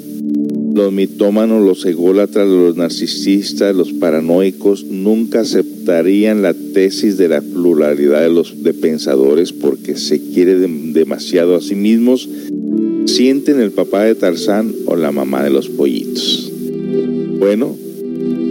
[0.75, 8.23] Los mitómanos, los ególatras, los narcisistas, los paranoicos nunca aceptarían la tesis de la pluralidad
[8.23, 12.31] de los pensadores porque se quiere demasiado a sí mismos
[13.07, 16.50] sienten el papá de Tarzán o la mamá de los pollitos.
[17.38, 17.76] Bueno,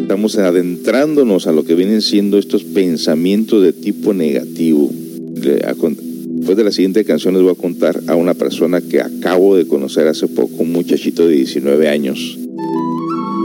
[0.02, 4.90] estamos adentrándonos a lo que vienen siendo estos pensamientos de tipo negativo.
[5.34, 9.68] Después de la siguiente canción les voy a contar a una persona que acabo de
[9.68, 12.38] conocer hace poco, un muchachito de 19 años.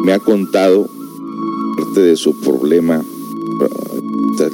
[0.05, 0.89] me ha contado
[1.77, 3.05] parte de su problema.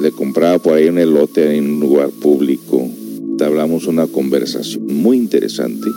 [0.01, 2.87] Le compraba por ahí un elote en un lugar público.
[3.39, 5.87] Hablamos una conversación muy interesante.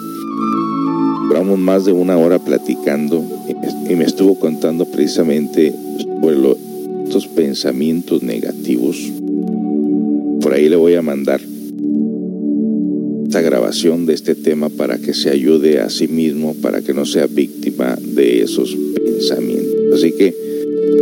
[1.28, 3.24] Duramos más de una hora platicando
[3.88, 5.72] y me estuvo contando precisamente
[6.20, 6.36] sobre
[7.04, 8.96] estos pensamientos negativos.
[10.40, 11.40] Por ahí le voy a mandar
[13.24, 17.04] esta grabación de este tema para que se ayude a sí mismo, para que no
[17.04, 19.74] sea víctima de esos pensamientos.
[19.94, 20.34] Así que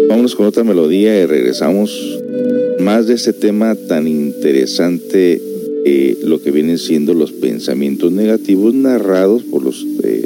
[0.09, 2.19] vámonos con otra melodía y regresamos
[2.81, 5.41] más de este tema tan interesante,
[5.85, 10.25] eh, lo que vienen siendo los pensamientos negativos narrados por los eh,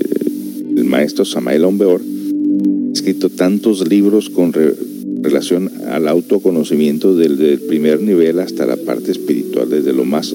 [0.77, 2.01] el maestro Samael Ombeor,
[2.93, 4.53] escrito tantos libros con
[5.23, 10.35] relación al autoconocimiento desde el primer nivel hasta la parte espiritual, desde lo más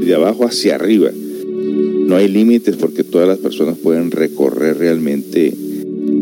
[0.00, 1.10] de abajo hacia arriba.
[2.06, 5.52] No hay límites porque todas las personas pueden recorrer realmente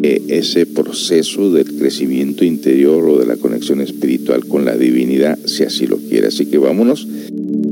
[0.02, 5.62] eh, ese proceso del crecimiento interior o de la conexión espiritual con la divinidad, si
[5.62, 6.28] así lo quiere.
[6.28, 7.06] Así que vámonos.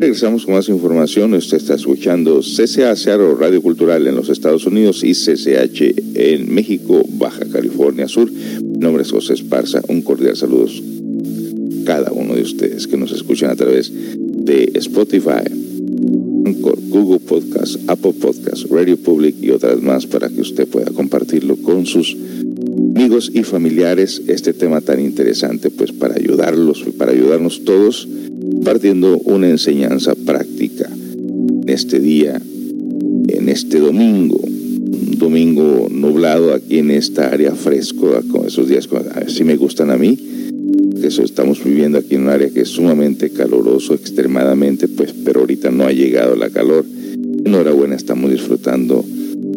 [0.02, 1.32] Regresamos con más información.
[1.32, 7.04] Usted está escuchando CCH o Radio Cultural en los Estados Unidos y CCH en México,
[7.08, 8.28] Baja California Sur.
[8.28, 9.80] Mi nombre es José Esparza.
[9.86, 15.44] Un cordial saludo a cada uno de ustedes que nos escuchan a través de Spotify,
[16.88, 21.86] Google Podcast, Apple Podcast, Radio Public y otras más para que usted pueda compartirlo con
[21.86, 22.16] sus
[23.32, 28.08] y familiares este tema tan interesante, pues para ayudarlos y para ayudarnos todos,
[28.64, 32.40] partiendo una enseñanza práctica en este día,
[33.28, 39.44] en este domingo, un domingo nublado aquí en esta área fresco, con esos días, así
[39.44, 40.18] me gustan a mí,
[41.02, 45.70] eso estamos viviendo aquí en un área que es sumamente caluroso, extremadamente, pues, pero ahorita
[45.70, 46.84] no ha llegado la calor.
[47.44, 49.04] Enhorabuena, estamos disfrutando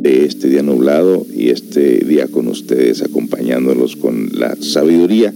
[0.06, 5.34] de este día nublado y este día con ustedes, acompañándolos con la sabiduría,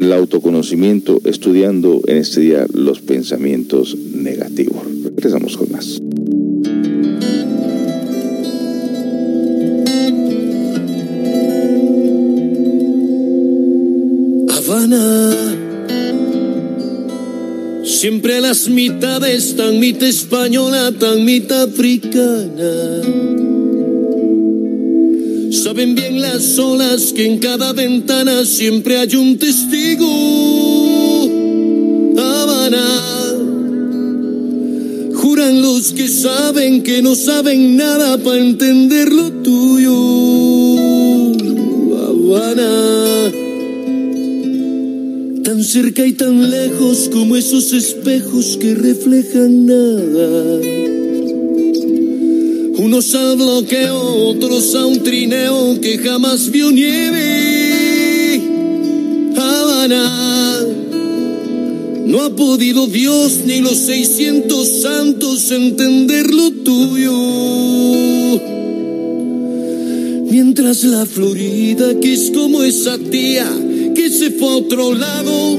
[0.00, 4.82] el autoconocimiento, estudiando en este día los pensamientos negativos.
[5.04, 6.00] Regresamos con más.
[17.84, 23.43] Siempre las mitades, tan mitad española, tan mitad africana.
[25.74, 30.06] Saben bien las olas que en cada ventana siempre hay un testigo.
[32.16, 32.86] Habana.
[35.14, 39.96] Juran los que saben que no saben nada para entender lo tuyo.
[42.06, 43.32] Habana
[45.42, 51.03] tan cerca y tan lejos como esos espejos que reflejan nada.
[52.76, 58.42] Unos al bloqueo, otros a un trineo que jamás vio nieve.
[59.36, 60.60] Habana,
[62.04, 67.12] no ha podido Dios ni los 600 santos entender lo tuyo.
[70.30, 73.46] Mientras la Florida, que es como esa tía,
[73.94, 75.58] que se fue a otro lado.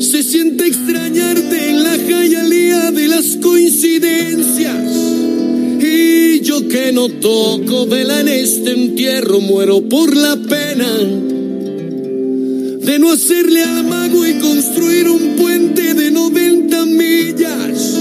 [0.00, 5.09] Se siente extrañarte en la jayalía de las coincidencias.
[6.68, 10.86] Que no toco vela en este entierro, muero por la pena
[12.80, 17.96] de no hacerle al mago y construir un puente de 90 millas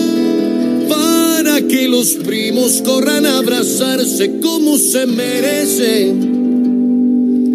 [0.87, 6.39] para que los primos corran a abrazarse como se merecen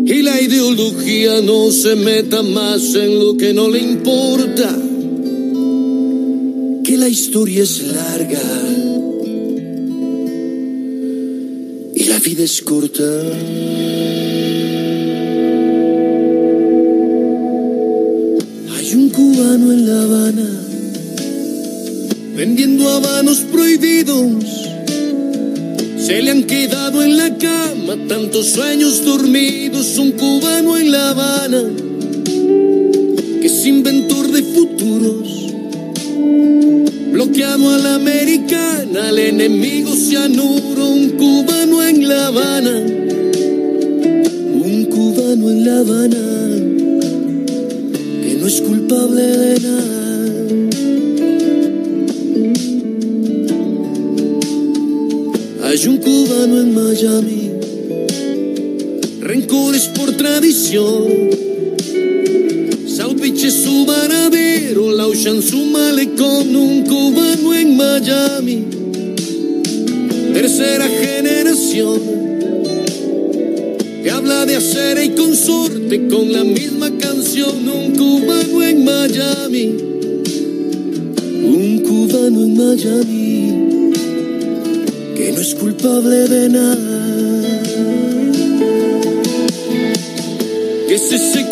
[0.06, 4.76] y la ideología no se meta más en lo que no le importa,
[6.84, 8.83] que la historia es larga
[18.72, 20.50] Hay un cubano en La Habana
[22.34, 24.42] vendiendo habanos prohibidos.
[25.96, 31.62] Se le han quedado en la cama tantos sueños dormidos, un cubano en La Habana,
[33.40, 35.33] que es inventor de futuros.
[37.46, 42.80] La americana, al enemigo cianuro, un cubano en La Habana,
[44.54, 46.16] un cubano en La Habana,
[48.22, 50.34] que no es culpable de nada.
[55.64, 57.50] Hay un cubano en Miami,
[59.20, 61.53] rencores por tradición.
[63.50, 68.64] Su varadero, la Ocean su malecón, un cubano en Miami.
[70.32, 72.00] Tercera generación,
[74.02, 77.68] que habla de hacer y consorte con la misma canción.
[77.68, 79.74] Un cubano en Miami,
[81.44, 83.92] un cubano en Miami,
[85.14, 86.83] que no es culpable de nada.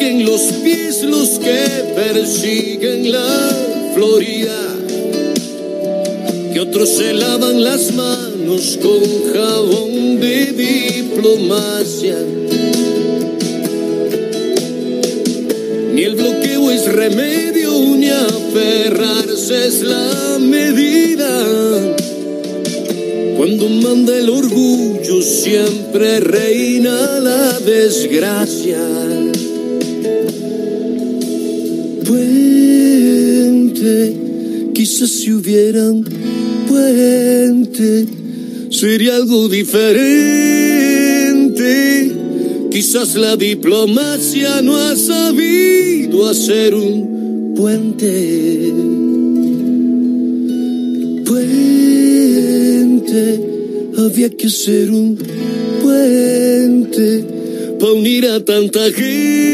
[0.02, 4.76] Se sequen los pies los que persiguen la Florida.
[6.52, 12.16] Que otros se lavan las manos con jabón de diplomacia.
[15.94, 21.44] Ni el bloqueo es remedio, ni aferrarse es la medida.
[23.36, 29.11] Cuando manda el orgullo siempre reina la desgracia.
[33.82, 36.04] Puente, quizás si hubiera un
[36.68, 38.06] puente,
[38.70, 39.72] sería algo diferente.
[42.70, 48.72] Quizás la diplomacia no ha sabido hacer un puente.
[51.26, 52.70] Puente,
[53.98, 55.18] había que hacer un
[55.82, 57.24] puente
[57.80, 59.51] para unir a tanta gente.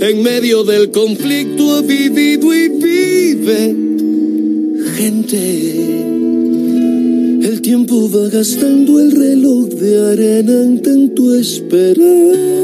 [0.00, 3.76] En medio del conflicto ha vivido y vive
[4.96, 5.36] gente.
[7.42, 12.55] El tiempo va gastando el reloj de arena en tanto esperar.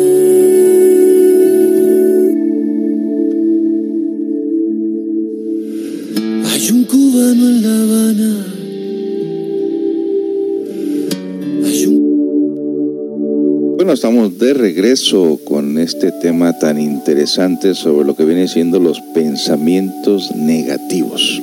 [14.42, 21.40] De regreso con este tema tan interesante sobre lo que viene siendo los pensamientos negativos.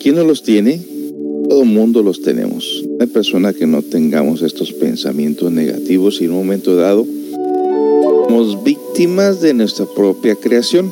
[0.00, 0.80] ¿Quién no los tiene?
[1.48, 2.84] Todo mundo los tenemos.
[2.98, 7.06] Hay persona que no tengamos estos pensamientos negativos y en un momento dado
[8.26, 10.90] somos víctimas de nuestra propia creación.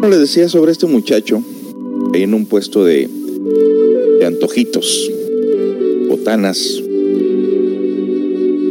[0.00, 1.44] Como les decía sobre este muchacho,
[2.12, 3.08] en un puesto de
[4.26, 5.12] antojitos,
[6.08, 6.82] botanas,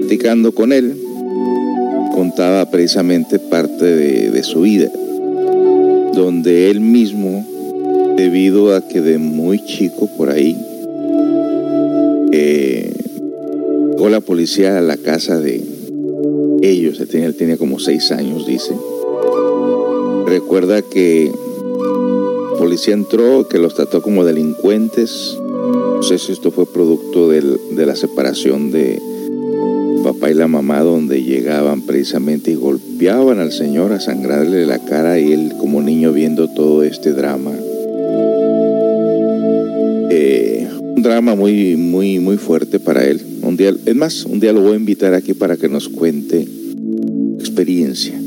[0.08, 0.96] platicando con él,
[2.16, 4.90] contaba precisamente parte de, su vida,
[6.14, 7.46] donde él mismo,
[8.16, 10.56] debido a que de muy chico por ahí,
[12.32, 12.90] eh,
[13.92, 15.62] llegó la policía a la casa de
[16.62, 18.74] ellos, él tenía, él tenía como seis años, dice.
[20.26, 21.34] Recuerda que
[22.54, 25.38] la policía entró, que los trató como delincuentes.
[25.98, 29.02] No sé si esto fue producto del- de la separación de
[30.28, 35.20] papá y la mamá, donde llegaban precisamente y golpeaban al señor a sangrarle la cara
[35.20, 37.52] y él como niño viendo todo este drama.
[40.10, 43.22] Eh, un drama muy, muy, muy fuerte para él.
[43.42, 46.46] Un día, es más, un día lo voy a invitar aquí para que nos cuente
[47.40, 48.20] experiencia.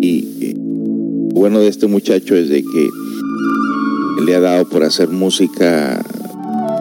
[0.00, 6.04] Y eh, bueno de este muchacho es de que le ha dado por hacer música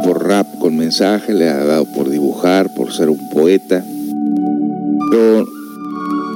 [0.03, 3.83] por rap con mensaje, le ha dado por dibujar, por ser un poeta.
[5.09, 5.45] Pero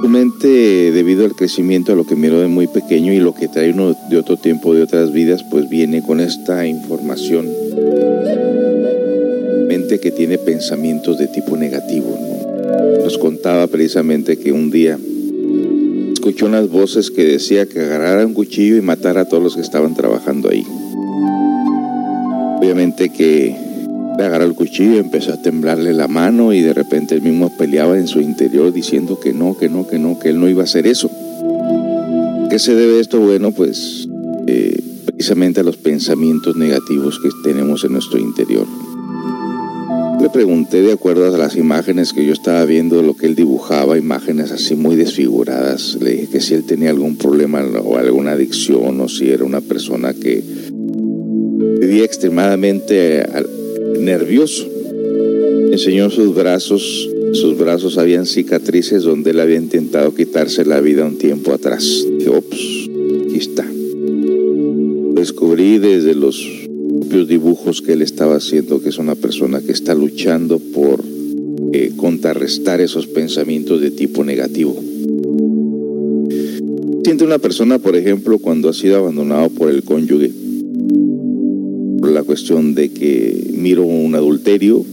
[0.00, 3.48] su mente, debido al crecimiento, a lo que miró de muy pequeño y lo que
[3.48, 7.48] trae uno de otro tiempo, de otras vidas, pues viene con esta información.
[9.68, 12.18] Mente que tiene pensamientos de tipo negativo.
[12.18, 13.04] ¿no?
[13.04, 14.98] Nos contaba precisamente que un día
[16.12, 19.62] escuchó unas voces que decía que agarrara un cuchillo y matara a todos los que
[19.62, 20.64] estaban trabajando ahí.
[22.58, 23.69] Obviamente que
[24.18, 27.98] le agarró el cuchillo empezó a temblarle la mano y de repente él mismo peleaba
[27.98, 30.64] en su interior diciendo que no, que no, que no, que él no iba a
[30.64, 31.10] hacer eso.
[32.50, 33.20] ¿Qué se debe esto?
[33.20, 34.08] Bueno, pues
[34.46, 38.66] eh, precisamente a los pensamientos negativos que tenemos en nuestro interior.
[40.20, 43.96] Le pregunté de acuerdo a las imágenes que yo estaba viendo, lo que él dibujaba,
[43.96, 45.96] imágenes así muy desfiguradas.
[45.98, 49.62] Le dije que si él tenía algún problema o alguna adicción o si era una
[49.62, 50.42] persona que
[51.80, 53.24] vivía extremadamente
[54.00, 54.66] nervioso.
[55.70, 61.16] Enseñó sus brazos, sus brazos habían cicatrices donde él había intentado quitarse la vida un
[61.16, 62.06] tiempo atrás.
[62.18, 62.90] Dije, ops,
[63.26, 63.66] aquí está.
[65.14, 66.44] Descubrí desde los
[67.00, 71.02] propios dibujos que él estaba haciendo que es una persona que está luchando por
[71.72, 74.80] eh, contrarrestar esos pensamientos de tipo negativo.
[77.04, 80.30] Siente una persona, por ejemplo, cuando ha sido abandonado por el cónyuge,
[82.10, 84.84] la cuestión de que miro un adulterio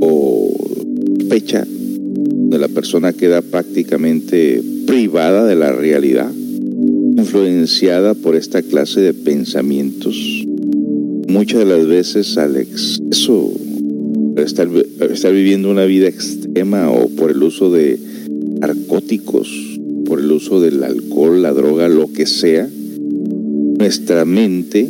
[0.00, 0.52] o
[1.28, 6.30] fecha de la persona queda prácticamente privada de la realidad,
[7.16, 10.44] influenciada por esta clase de pensamientos,
[11.28, 13.52] muchas de las veces al exceso
[14.36, 14.68] estar,
[15.10, 17.98] estar viviendo una vida extrema o por el uso de
[18.60, 19.48] narcóticos,
[20.06, 22.68] por el uso del alcohol, la droga, lo que sea,
[23.78, 24.88] nuestra mente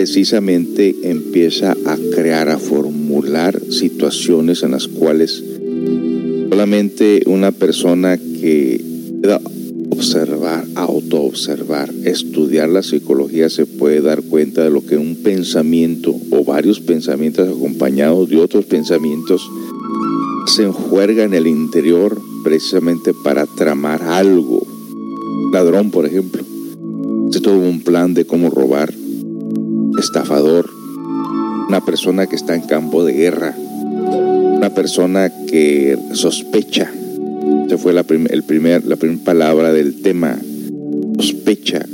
[0.00, 5.44] precisamente empieza a crear, a formular situaciones en las cuales
[6.48, 8.82] solamente una persona que
[9.20, 9.42] pueda
[9.90, 16.44] observar, autoobservar, estudiar la psicología se puede dar cuenta de lo que un pensamiento o
[16.46, 19.50] varios pensamientos acompañados de otros pensamientos
[20.46, 24.66] se enjuerga en el interior precisamente para tramar algo.
[25.52, 26.42] Ladrón, por ejemplo,
[27.30, 28.94] se todo un plan de cómo robar,
[30.00, 30.68] estafador,
[31.68, 36.90] una persona que está en campo de guerra, una persona que sospecha.
[37.66, 40.38] Esa fue la, el primer, la primera palabra del tema,
[41.18, 41.86] sospecha.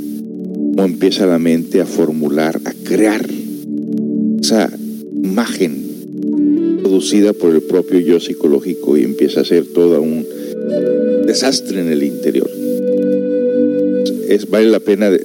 [0.75, 3.25] Cómo empieza la mente a formular, a crear
[4.41, 4.69] esa
[5.23, 5.87] imagen
[6.81, 10.25] producida por el propio yo psicológico y empieza a ser todo un
[11.25, 12.49] desastre en el interior.
[14.29, 15.19] Es, vale la pena de,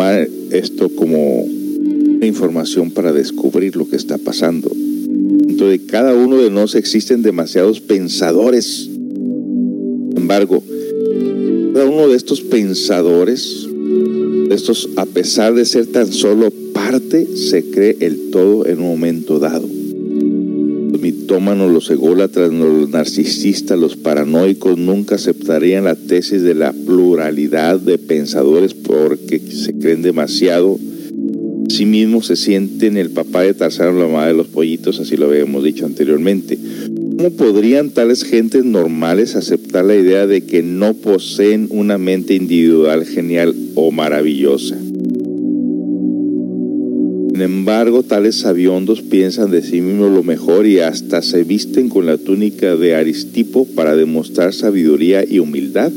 [0.00, 1.46] tomar esto como
[2.26, 4.70] información para descubrir lo que está pasando.
[4.74, 8.88] Dentro de cada uno de nosotros existen demasiados pensadores.
[8.88, 10.62] Sin embargo,
[11.74, 13.68] cada uno de estos pensadores,
[14.50, 19.38] estos, a pesar de ser tan solo parte, se cree el todo en un momento
[19.38, 19.66] dado.
[19.66, 27.78] Los mitómanos, los ególatras, los narcisistas, los paranoicos nunca aceptarían la tesis de la pluralidad
[27.78, 30.78] de pensadores porque se creen demasiado
[31.80, 35.30] sí mismo se sienten el papá de Tarzán la mamá de los pollitos, así lo
[35.30, 36.58] habíamos dicho anteriormente.
[37.16, 43.06] ¿Cómo podrían tales gentes normales aceptar la idea de que no poseen una mente individual
[43.06, 44.76] genial o maravillosa?
[47.32, 52.04] Sin embargo, tales sabiondos piensan de sí mismos lo mejor y hasta se visten con
[52.04, 55.90] la túnica de Aristipo para demostrar sabiduría y humildad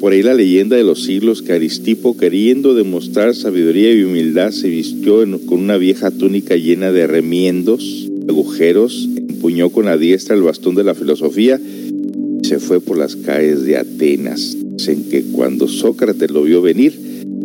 [0.00, 4.68] por ahí la leyenda de los siglos que Aristipo, queriendo demostrar sabiduría y humildad, se
[4.68, 10.74] vistió con una vieja túnica llena de remiendos, agujeros, empuñó con la diestra el bastón
[10.76, 14.56] de la filosofía y se fue por las calles de Atenas.
[14.86, 16.94] En que cuando Sócrates lo vio venir,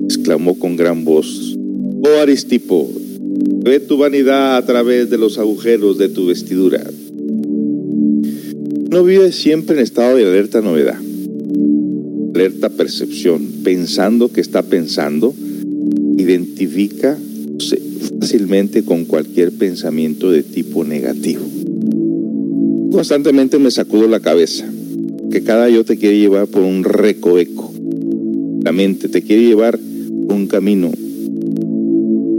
[0.06, 1.58] exclamó con gran voz,
[2.04, 2.90] Oh Aristipo,
[3.64, 6.84] ve tu vanidad a través de los agujeros de tu vestidura.
[8.92, 11.00] No vive siempre en estado de alerta novedad
[12.34, 15.34] alerta percepción, pensando que está pensando,
[16.18, 17.18] identifica
[18.20, 21.42] fácilmente con cualquier pensamiento de tipo negativo.
[22.92, 24.70] Constantemente me sacudo la cabeza,
[25.32, 27.74] que cada yo te quiere llevar por un recoveco.
[28.64, 29.80] La mente te quiere llevar
[30.28, 30.92] por un camino.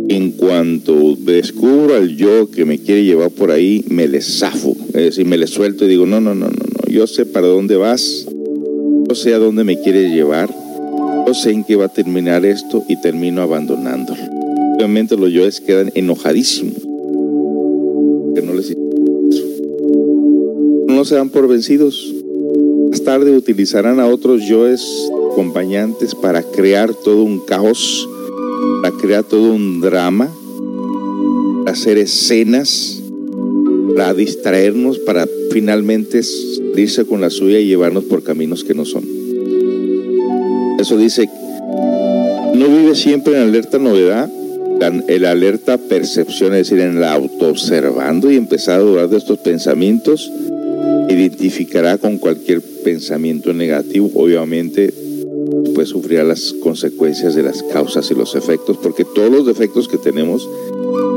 [0.09, 5.05] En cuanto descubro al yo que me quiere llevar por ahí, me le zafo, es
[5.05, 7.77] decir, me le suelto y digo, no, no, no, no, no, yo sé para dónde
[7.77, 8.27] vas,
[9.11, 10.49] yo sé a dónde me quieres llevar,
[11.27, 14.21] yo sé en qué va a terminar esto y termino abandonándolo.
[14.77, 16.77] Obviamente los yoes quedan enojadísimos.
[18.37, 18.77] Que no les
[20.87, 22.15] no se dan por vencidos.
[22.89, 24.81] Más tarde utilizarán a otros yoes
[25.33, 28.09] acompañantes para crear todo un caos,
[28.81, 30.31] para crear todo un drama,
[31.65, 33.03] para hacer escenas,
[33.97, 36.21] para distraernos, para finalmente
[36.77, 39.05] irse con la suya y llevarnos por caminos que no son.
[40.79, 41.29] Eso dice,
[42.55, 44.31] no vive siempre en alerta novedad,
[45.09, 50.33] el alerta percepción, es decir, en la autoobservando y empezar a dudar de estos pensamientos,
[51.11, 54.95] identificará con cualquier pensamiento negativo, obviamente
[55.75, 59.99] pues sufrirá las consecuencias de las causas y los efectos, porque todos los defectos que
[59.99, 60.49] tenemos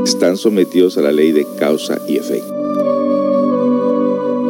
[0.04, 2.63] están sometidos a la ley de causa y efecto.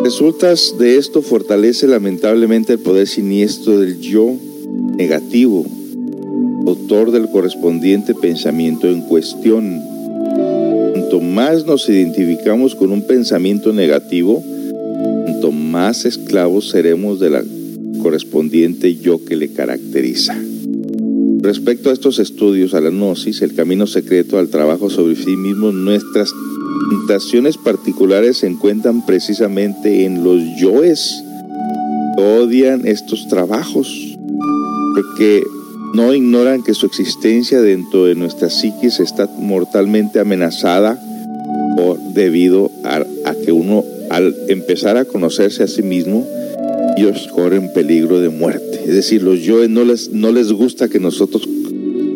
[0.05, 4.37] Resultas de esto fortalece lamentablemente el poder siniestro del yo
[4.99, 5.65] negativo,
[6.67, 9.81] autor del correspondiente pensamiento en cuestión.
[10.93, 14.45] Cuanto más nos identificamos con un pensamiento negativo,
[15.25, 17.43] cuanto más esclavos seremos de la
[18.03, 20.39] correspondiente yo que le caracteriza.
[21.41, 25.73] Respecto a estos estudios, a la gnosis, el camino secreto al trabajo sobre sí mismo,
[25.73, 26.31] nuestras
[26.91, 31.25] tentaciones particulares se encuentran precisamente en los yoes
[32.17, 34.17] odian estos trabajos,
[34.95, 35.43] porque
[35.95, 40.99] no ignoran que su existencia dentro de nuestra psiquis está mortalmente amenazada
[41.77, 46.27] por, debido a, a, que uno al empezar a conocerse a sí mismo,
[46.97, 48.81] ellos corren peligro de muerte.
[48.87, 51.49] Es decir, los yoes no les, no les gusta que nosotros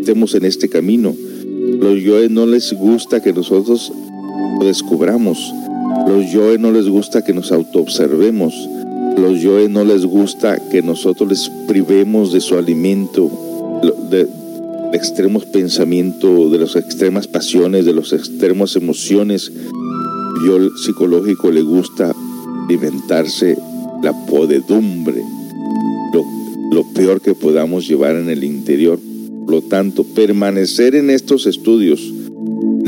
[0.01, 1.15] estemos en este camino.
[1.81, 3.93] Los yoes no les gusta que nosotros
[4.59, 5.55] lo descubramos.
[6.07, 8.69] Los yoes no les gusta que nos autoobservemos.
[9.17, 13.31] Los yoes no les gusta que nosotros les privemos de su alimento,
[14.11, 14.29] de,
[14.93, 19.53] extremos pensamientos, de las extremas pasiones, de las extremas emociones.
[20.47, 22.15] Yo psicológico le gusta
[22.65, 23.57] alimentarse
[24.03, 25.23] la podedumbre,
[26.71, 28.99] lo, peor que podamos llevar en el interior.
[29.45, 32.13] Por lo tanto, permanecer en estos estudios,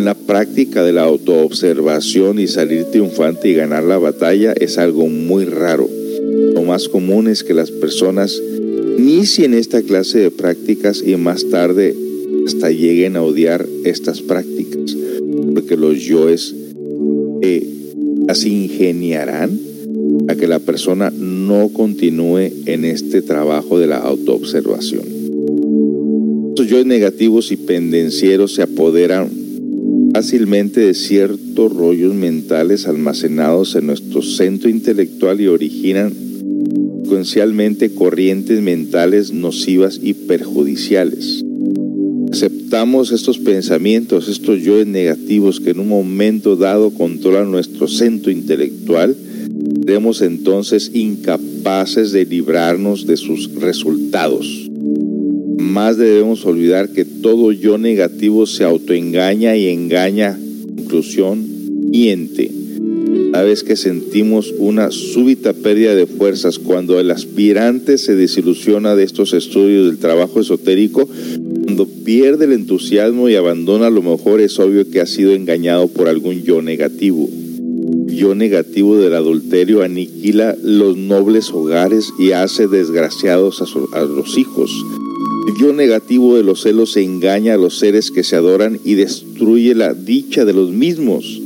[0.05, 5.45] la práctica de la autoobservación y salir triunfante y ganar la batalla es algo muy
[5.45, 5.89] raro.
[6.55, 8.41] Lo más común es que las personas
[8.99, 11.95] inicien esta clase de prácticas y más tarde
[12.47, 14.97] hasta lleguen a odiar estas prácticas,
[15.55, 16.55] porque los yoes
[17.43, 17.67] eh,
[18.27, 19.59] las ingeniarán
[20.29, 25.03] a que la persona no continúe en este trabajo de la autoobservación.
[26.57, 29.40] Los yoes negativos y pendencieros se apoderan
[30.21, 39.33] fácilmente de ciertos rollos mentales almacenados en nuestro centro intelectual y originan consecuencialmente corrientes mentales
[39.33, 41.43] nocivas y perjudiciales.
[42.31, 49.17] Aceptamos estos pensamientos, estos yoes negativos que en un momento dado controlan nuestro centro intelectual,
[49.87, 54.70] seremos entonces incapaces de librarnos de sus resultados.
[55.71, 60.39] Más debemos olvidar que todo yo negativo se autoengaña y engaña,
[60.77, 61.47] conclusión,
[61.91, 62.61] miente
[63.33, 69.05] cada vez que sentimos una súbita pérdida de fuerzas, cuando el aspirante se desilusiona de
[69.05, 71.09] estos estudios del trabajo esotérico,
[71.65, 76.09] cuando pierde el entusiasmo y abandona lo mejor, es obvio que ha sido engañado por
[76.09, 77.29] algún yo negativo.
[78.09, 84.37] El yo negativo del adulterio aniquila los nobles hogares y hace desgraciados a, a los
[84.39, 84.73] hijos.
[85.59, 89.95] Yo negativo de los celos engaña a los seres que se adoran y destruye la
[89.95, 91.41] dicha de los mismos.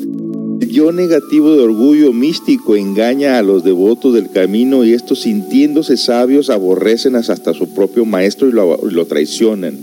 [0.69, 6.51] Yo negativo de orgullo místico engaña a los devotos del camino y estos sintiéndose sabios
[6.51, 9.79] aborrecen hasta su propio maestro y lo, lo traicionan.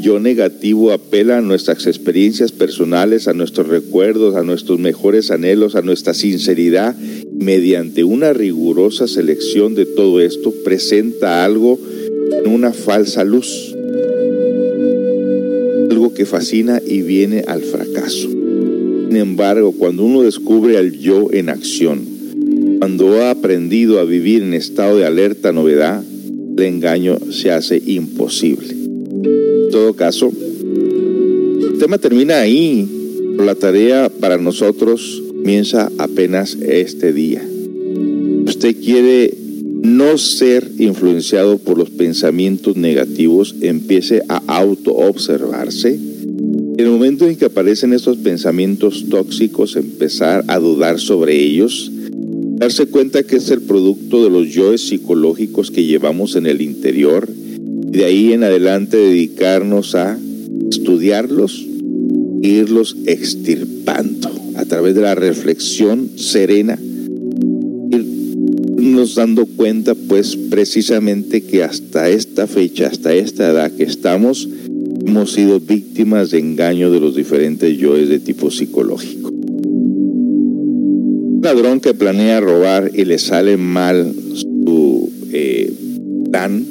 [0.00, 5.82] Yo negativo apela a nuestras experiencias personales, a nuestros recuerdos, a nuestros mejores anhelos, a
[5.82, 6.94] nuestra sinceridad.
[7.32, 11.95] Mediante una rigurosa selección de todo esto, presenta algo en
[12.46, 13.74] una falsa luz.
[15.90, 18.28] Algo que fascina y viene al fracaso.
[18.28, 22.00] Sin embargo, cuando uno descubre al yo en acción,
[22.78, 26.02] cuando ha aprendido a vivir en estado de alerta novedad,
[26.56, 28.68] el engaño se hace imposible.
[28.72, 32.88] En todo caso, el tema termina ahí,
[33.32, 37.46] pero la tarea para nosotros comienza apenas este día.
[38.46, 39.32] Usted quiere
[39.82, 45.94] no ser influenciado por los pensamientos negativos, empiece a auto-observarse.
[45.94, 51.90] En el momento en que aparecen estos pensamientos tóxicos, empezar a dudar sobre ellos,
[52.58, 57.28] darse cuenta que es el producto de los yoes psicológicos que llevamos en el interior
[57.92, 60.18] y de ahí en adelante dedicarnos a
[60.70, 61.66] estudiarlos
[62.42, 66.78] irlos extirpando a través de la reflexión serena,
[68.96, 74.48] irnos dando cuenta pues precisamente que hasta esta fecha, hasta esta edad que estamos,
[75.04, 79.28] hemos sido víctimas de engaño de los diferentes yoes de tipo psicológico.
[79.28, 85.70] Un ladrón que planea robar y le sale mal su eh,
[86.30, 86.64] plan,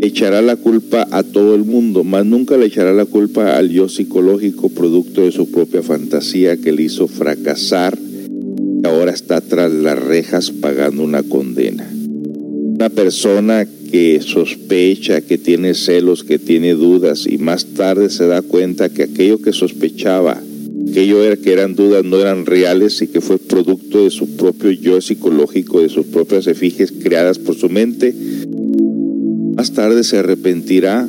[0.00, 3.90] echará la culpa a todo el mundo, mas nunca le echará la culpa al yo
[3.90, 7.98] psicológico producto de su propia fantasía que le hizo fracasar
[8.84, 11.88] ahora está tras las rejas pagando una condena.
[11.92, 18.42] Una persona que sospecha, que tiene celos, que tiene dudas y más tarde se da
[18.42, 20.42] cuenta que aquello que sospechaba,
[20.90, 24.70] aquello era, que eran dudas no eran reales y que fue producto de su propio
[24.72, 28.14] yo psicológico, de sus propias efigies creadas por su mente,
[29.56, 31.08] más tarde se arrepentirá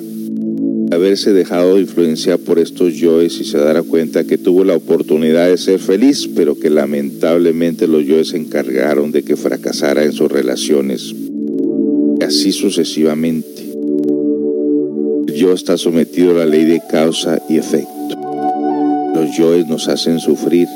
[0.92, 5.58] haberse dejado influenciar por estos yoes y se dará cuenta que tuvo la oportunidad de
[5.58, 11.14] ser feliz, pero que lamentablemente los yoes se encargaron de que fracasara en sus relaciones
[12.20, 13.64] y así sucesivamente.
[15.28, 17.90] El yo está sometido a la ley de causa y efecto.
[19.14, 20.68] Los yoes nos hacen sufrir.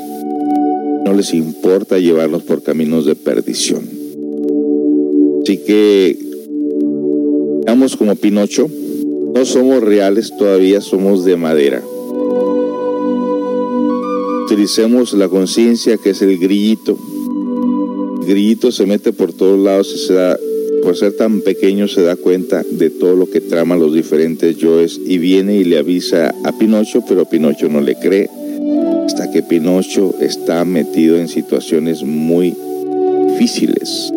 [1.04, 3.88] No les importa llevarnos por caminos de perdición.
[5.42, 6.18] Así que,
[7.60, 8.68] digamos como Pinocho,
[9.34, 11.82] no somos reales todavía, somos de madera.
[14.44, 16.98] Utilicemos la conciencia que es el grillito.
[18.20, 20.36] El grillito se mete por todos lados y se da
[20.82, 24.98] por ser tan pequeño se da cuenta de todo lo que traman los diferentes yoes
[25.04, 28.28] y viene y le avisa a Pinocho, pero Pinocho no le cree.
[29.04, 32.54] hasta que Pinocho está metido en situaciones muy
[33.28, 34.12] difíciles,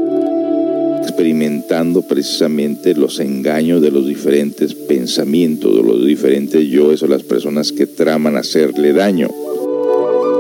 [1.04, 7.72] experimentando precisamente los engaños de los diferentes pensamientos, de los diferentes yoes o las personas
[7.72, 9.30] que traman hacerle daño.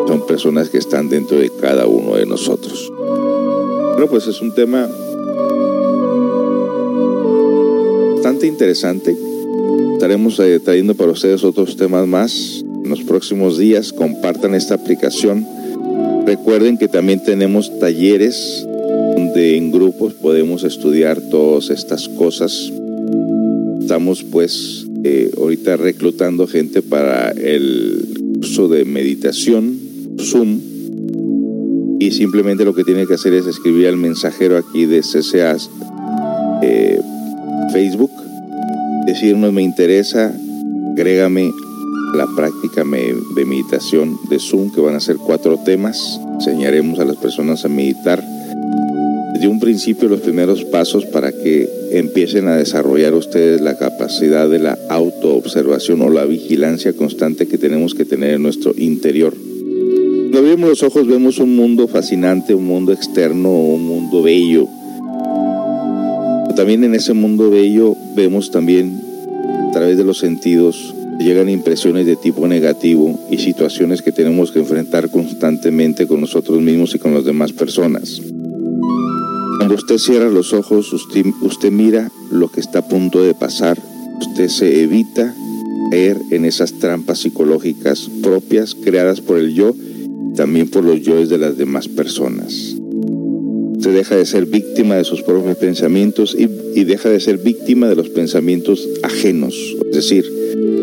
[0.07, 2.91] Son personas que están dentro de cada uno de nosotros.
[3.91, 4.89] Bueno, pues es un tema
[8.16, 9.16] bastante interesante.
[9.93, 13.93] Estaremos eh, trayendo para ustedes otros temas más en los próximos días.
[13.93, 15.45] Compartan esta aplicación.
[16.26, 18.66] Recuerden que también tenemos talleres
[19.34, 22.71] donde en grupos podemos estudiar todas estas cosas.
[23.79, 29.79] Estamos pues eh, ahorita reclutando gente para el curso de meditación,
[30.19, 30.59] Zoom.
[31.99, 35.57] Y simplemente lo que tiene que hacer es escribir al mensajero aquí de CCA
[36.61, 36.99] eh,
[37.71, 38.11] Facebook,
[39.07, 40.31] decirnos me interesa,
[40.91, 41.51] agrégame
[42.13, 46.19] la práctica de meditación de Zoom, que van a ser cuatro temas.
[46.36, 48.23] Enseñaremos a las personas a meditar
[49.43, 54.59] desde un principio los primeros pasos para que empiecen a desarrollar ustedes la capacidad de
[54.59, 59.33] la autoobservación o la vigilancia constante que tenemos que tener en nuestro interior.
[59.33, 64.65] Cuando abrimos los ojos vemos un mundo fascinante, un mundo externo, un mundo bello.
[66.55, 68.97] también en ese mundo bello vemos también
[69.67, 74.59] a través de los sentidos llegan impresiones de tipo negativo y situaciones que tenemos que
[74.59, 78.21] enfrentar constantemente con nosotros mismos y con las demás personas.
[79.58, 83.82] Cuando usted cierra los ojos, usted, mira lo que está a punto de pasar,
[84.20, 85.34] usted se evita
[85.91, 89.76] caer en esas trampas psicológicas propias creadas por el yo,
[90.36, 92.76] también por los yoes de las demás personas.
[93.78, 96.49] Usted deja de ser víctima de sus propios pensamientos y,
[96.80, 99.56] y deja de ser víctima de los pensamientos ajenos,
[99.89, 100.26] es decir,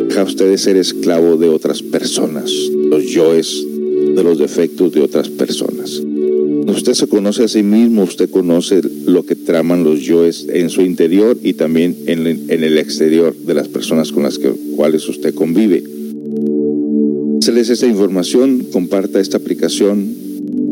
[0.08, 2.50] deja usted de ser esclavo de otras personas,
[2.90, 3.66] los yoes
[4.14, 6.02] de los defectos de otras personas.
[6.70, 10.82] Usted se conoce a sí mismo, usted conoce lo que traman los yoes en su
[10.82, 15.82] interior y también en, el exterior de las personas con las que, cuales usted convive.
[17.40, 20.14] Se les esta información, comparta esta aplicación,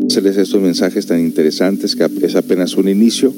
[0.07, 3.33] se les estos mensajes tan interesantes que es apenas un inicio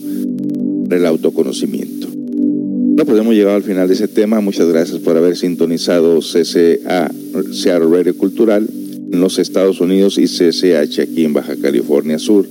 [0.88, 2.10] del autoconocimiento.
[2.16, 4.42] No podemos llegar al final de ese tema.
[4.42, 7.12] Muchas gracias por haber sintonizado CCA,
[7.52, 8.68] Seattle Radio Cultural
[9.12, 12.48] en los Estados Unidos y CCH aquí en Baja California Sur.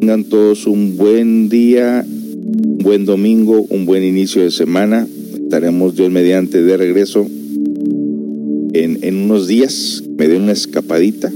[0.00, 5.06] Tengan todos un buen día, un buen domingo, un buen inicio de semana.
[5.34, 7.26] Estaremos Dios mediante de regreso
[8.72, 10.02] en, en unos días.
[10.16, 11.32] Me dé una escapadita.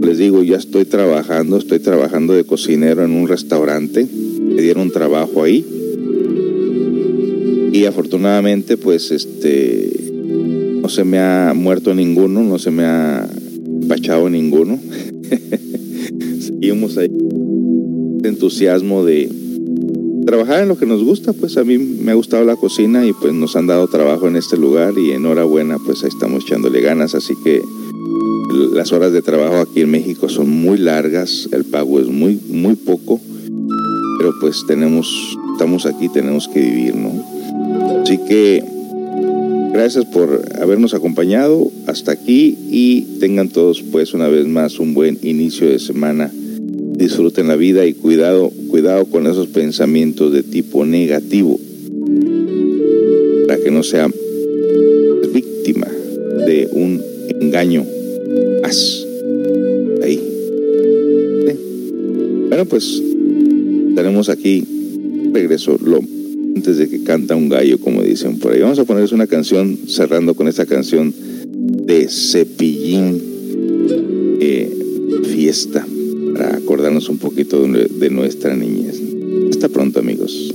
[0.00, 4.06] Les digo, ya estoy trabajando, estoy trabajando de cocinero en un restaurante.
[4.40, 5.64] Me dieron trabajo ahí
[7.74, 10.03] y afortunadamente pues este
[10.94, 13.28] se me ha muerto ninguno, no se me ha
[13.86, 14.78] bachado ninguno.
[16.40, 17.10] Seguimos ahí
[18.22, 19.28] entusiasmo de
[20.24, 23.12] trabajar en lo que nos gusta, pues a mí me ha gustado la cocina y
[23.12, 27.14] pues nos han dado trabajo en este lugar y enhorabuena, pues ahí estamos echándole ganas,
[27.14, 27.60] así que
[28.72, 32.76] las horas de trabajo aquí en México son muy largas, el pago es muy muy
[32.76, 33.20] poco,
[34.18, 37.12] pero pues tenemos estamos aquí, tenemos que vivir, ¿no?
[38.02, 38.73] Así que
[39.74, 45.18] gracias por habernos acompañado hasta aquí y tengan todos pues una vez más un buen
[45.22, 46.30] inicio de semana.
[46.32, 51.58] Disfruten la vida y cuidado, cuidado con esos pensamientos de tipo negativo
[53.48, 54.08] para que no sea
[55.34, 55.88] víctima
[56.46, 57.02] de un
[57.40, 57.84] engaño
[58.62, 59.04] más.
[60.02, 60.20] Ahí.
[62.48, 63.02] Bueno, pues
[63.96, 64.64] tenemos aquí
[65.32, 66.00] regreso lo
[66.54, 68.60] antes de que canta un gallo, como dicen por ahí.
[68.60, 71.12] Vamos a ponerles una canción, cerrando con esta canción
[71.46, 73.20] de Cepillín
[74.40, 74.70] eh,
[75.24, 75.86] Fiesta,
[76.32, 79.00] para acordarnos un poquito de, de nuestra niñez.
[79.50, 80.53] Hasta pronto, amigos.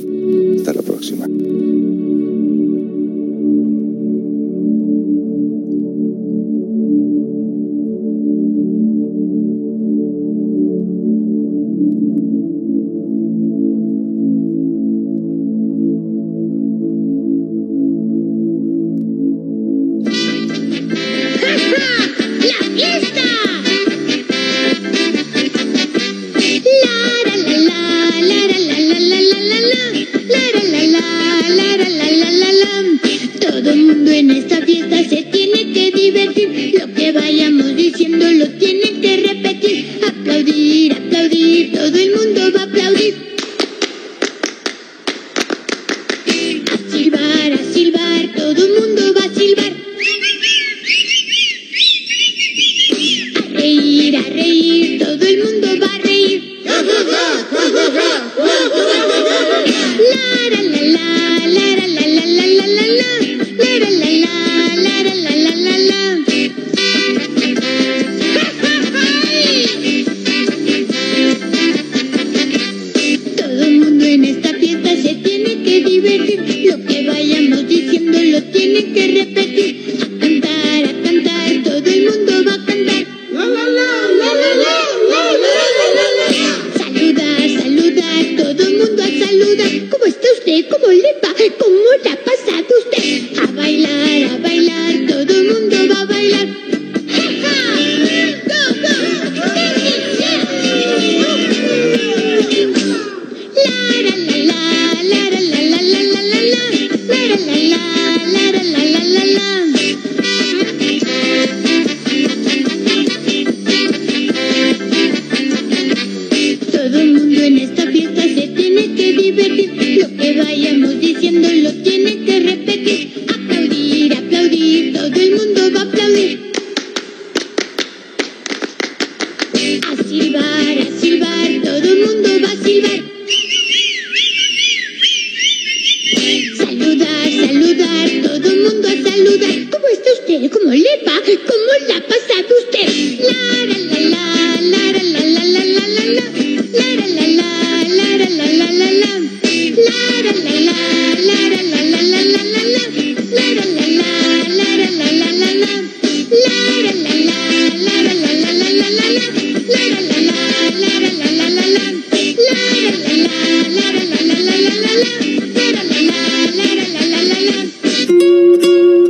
[55.19, 55.58] del mundo.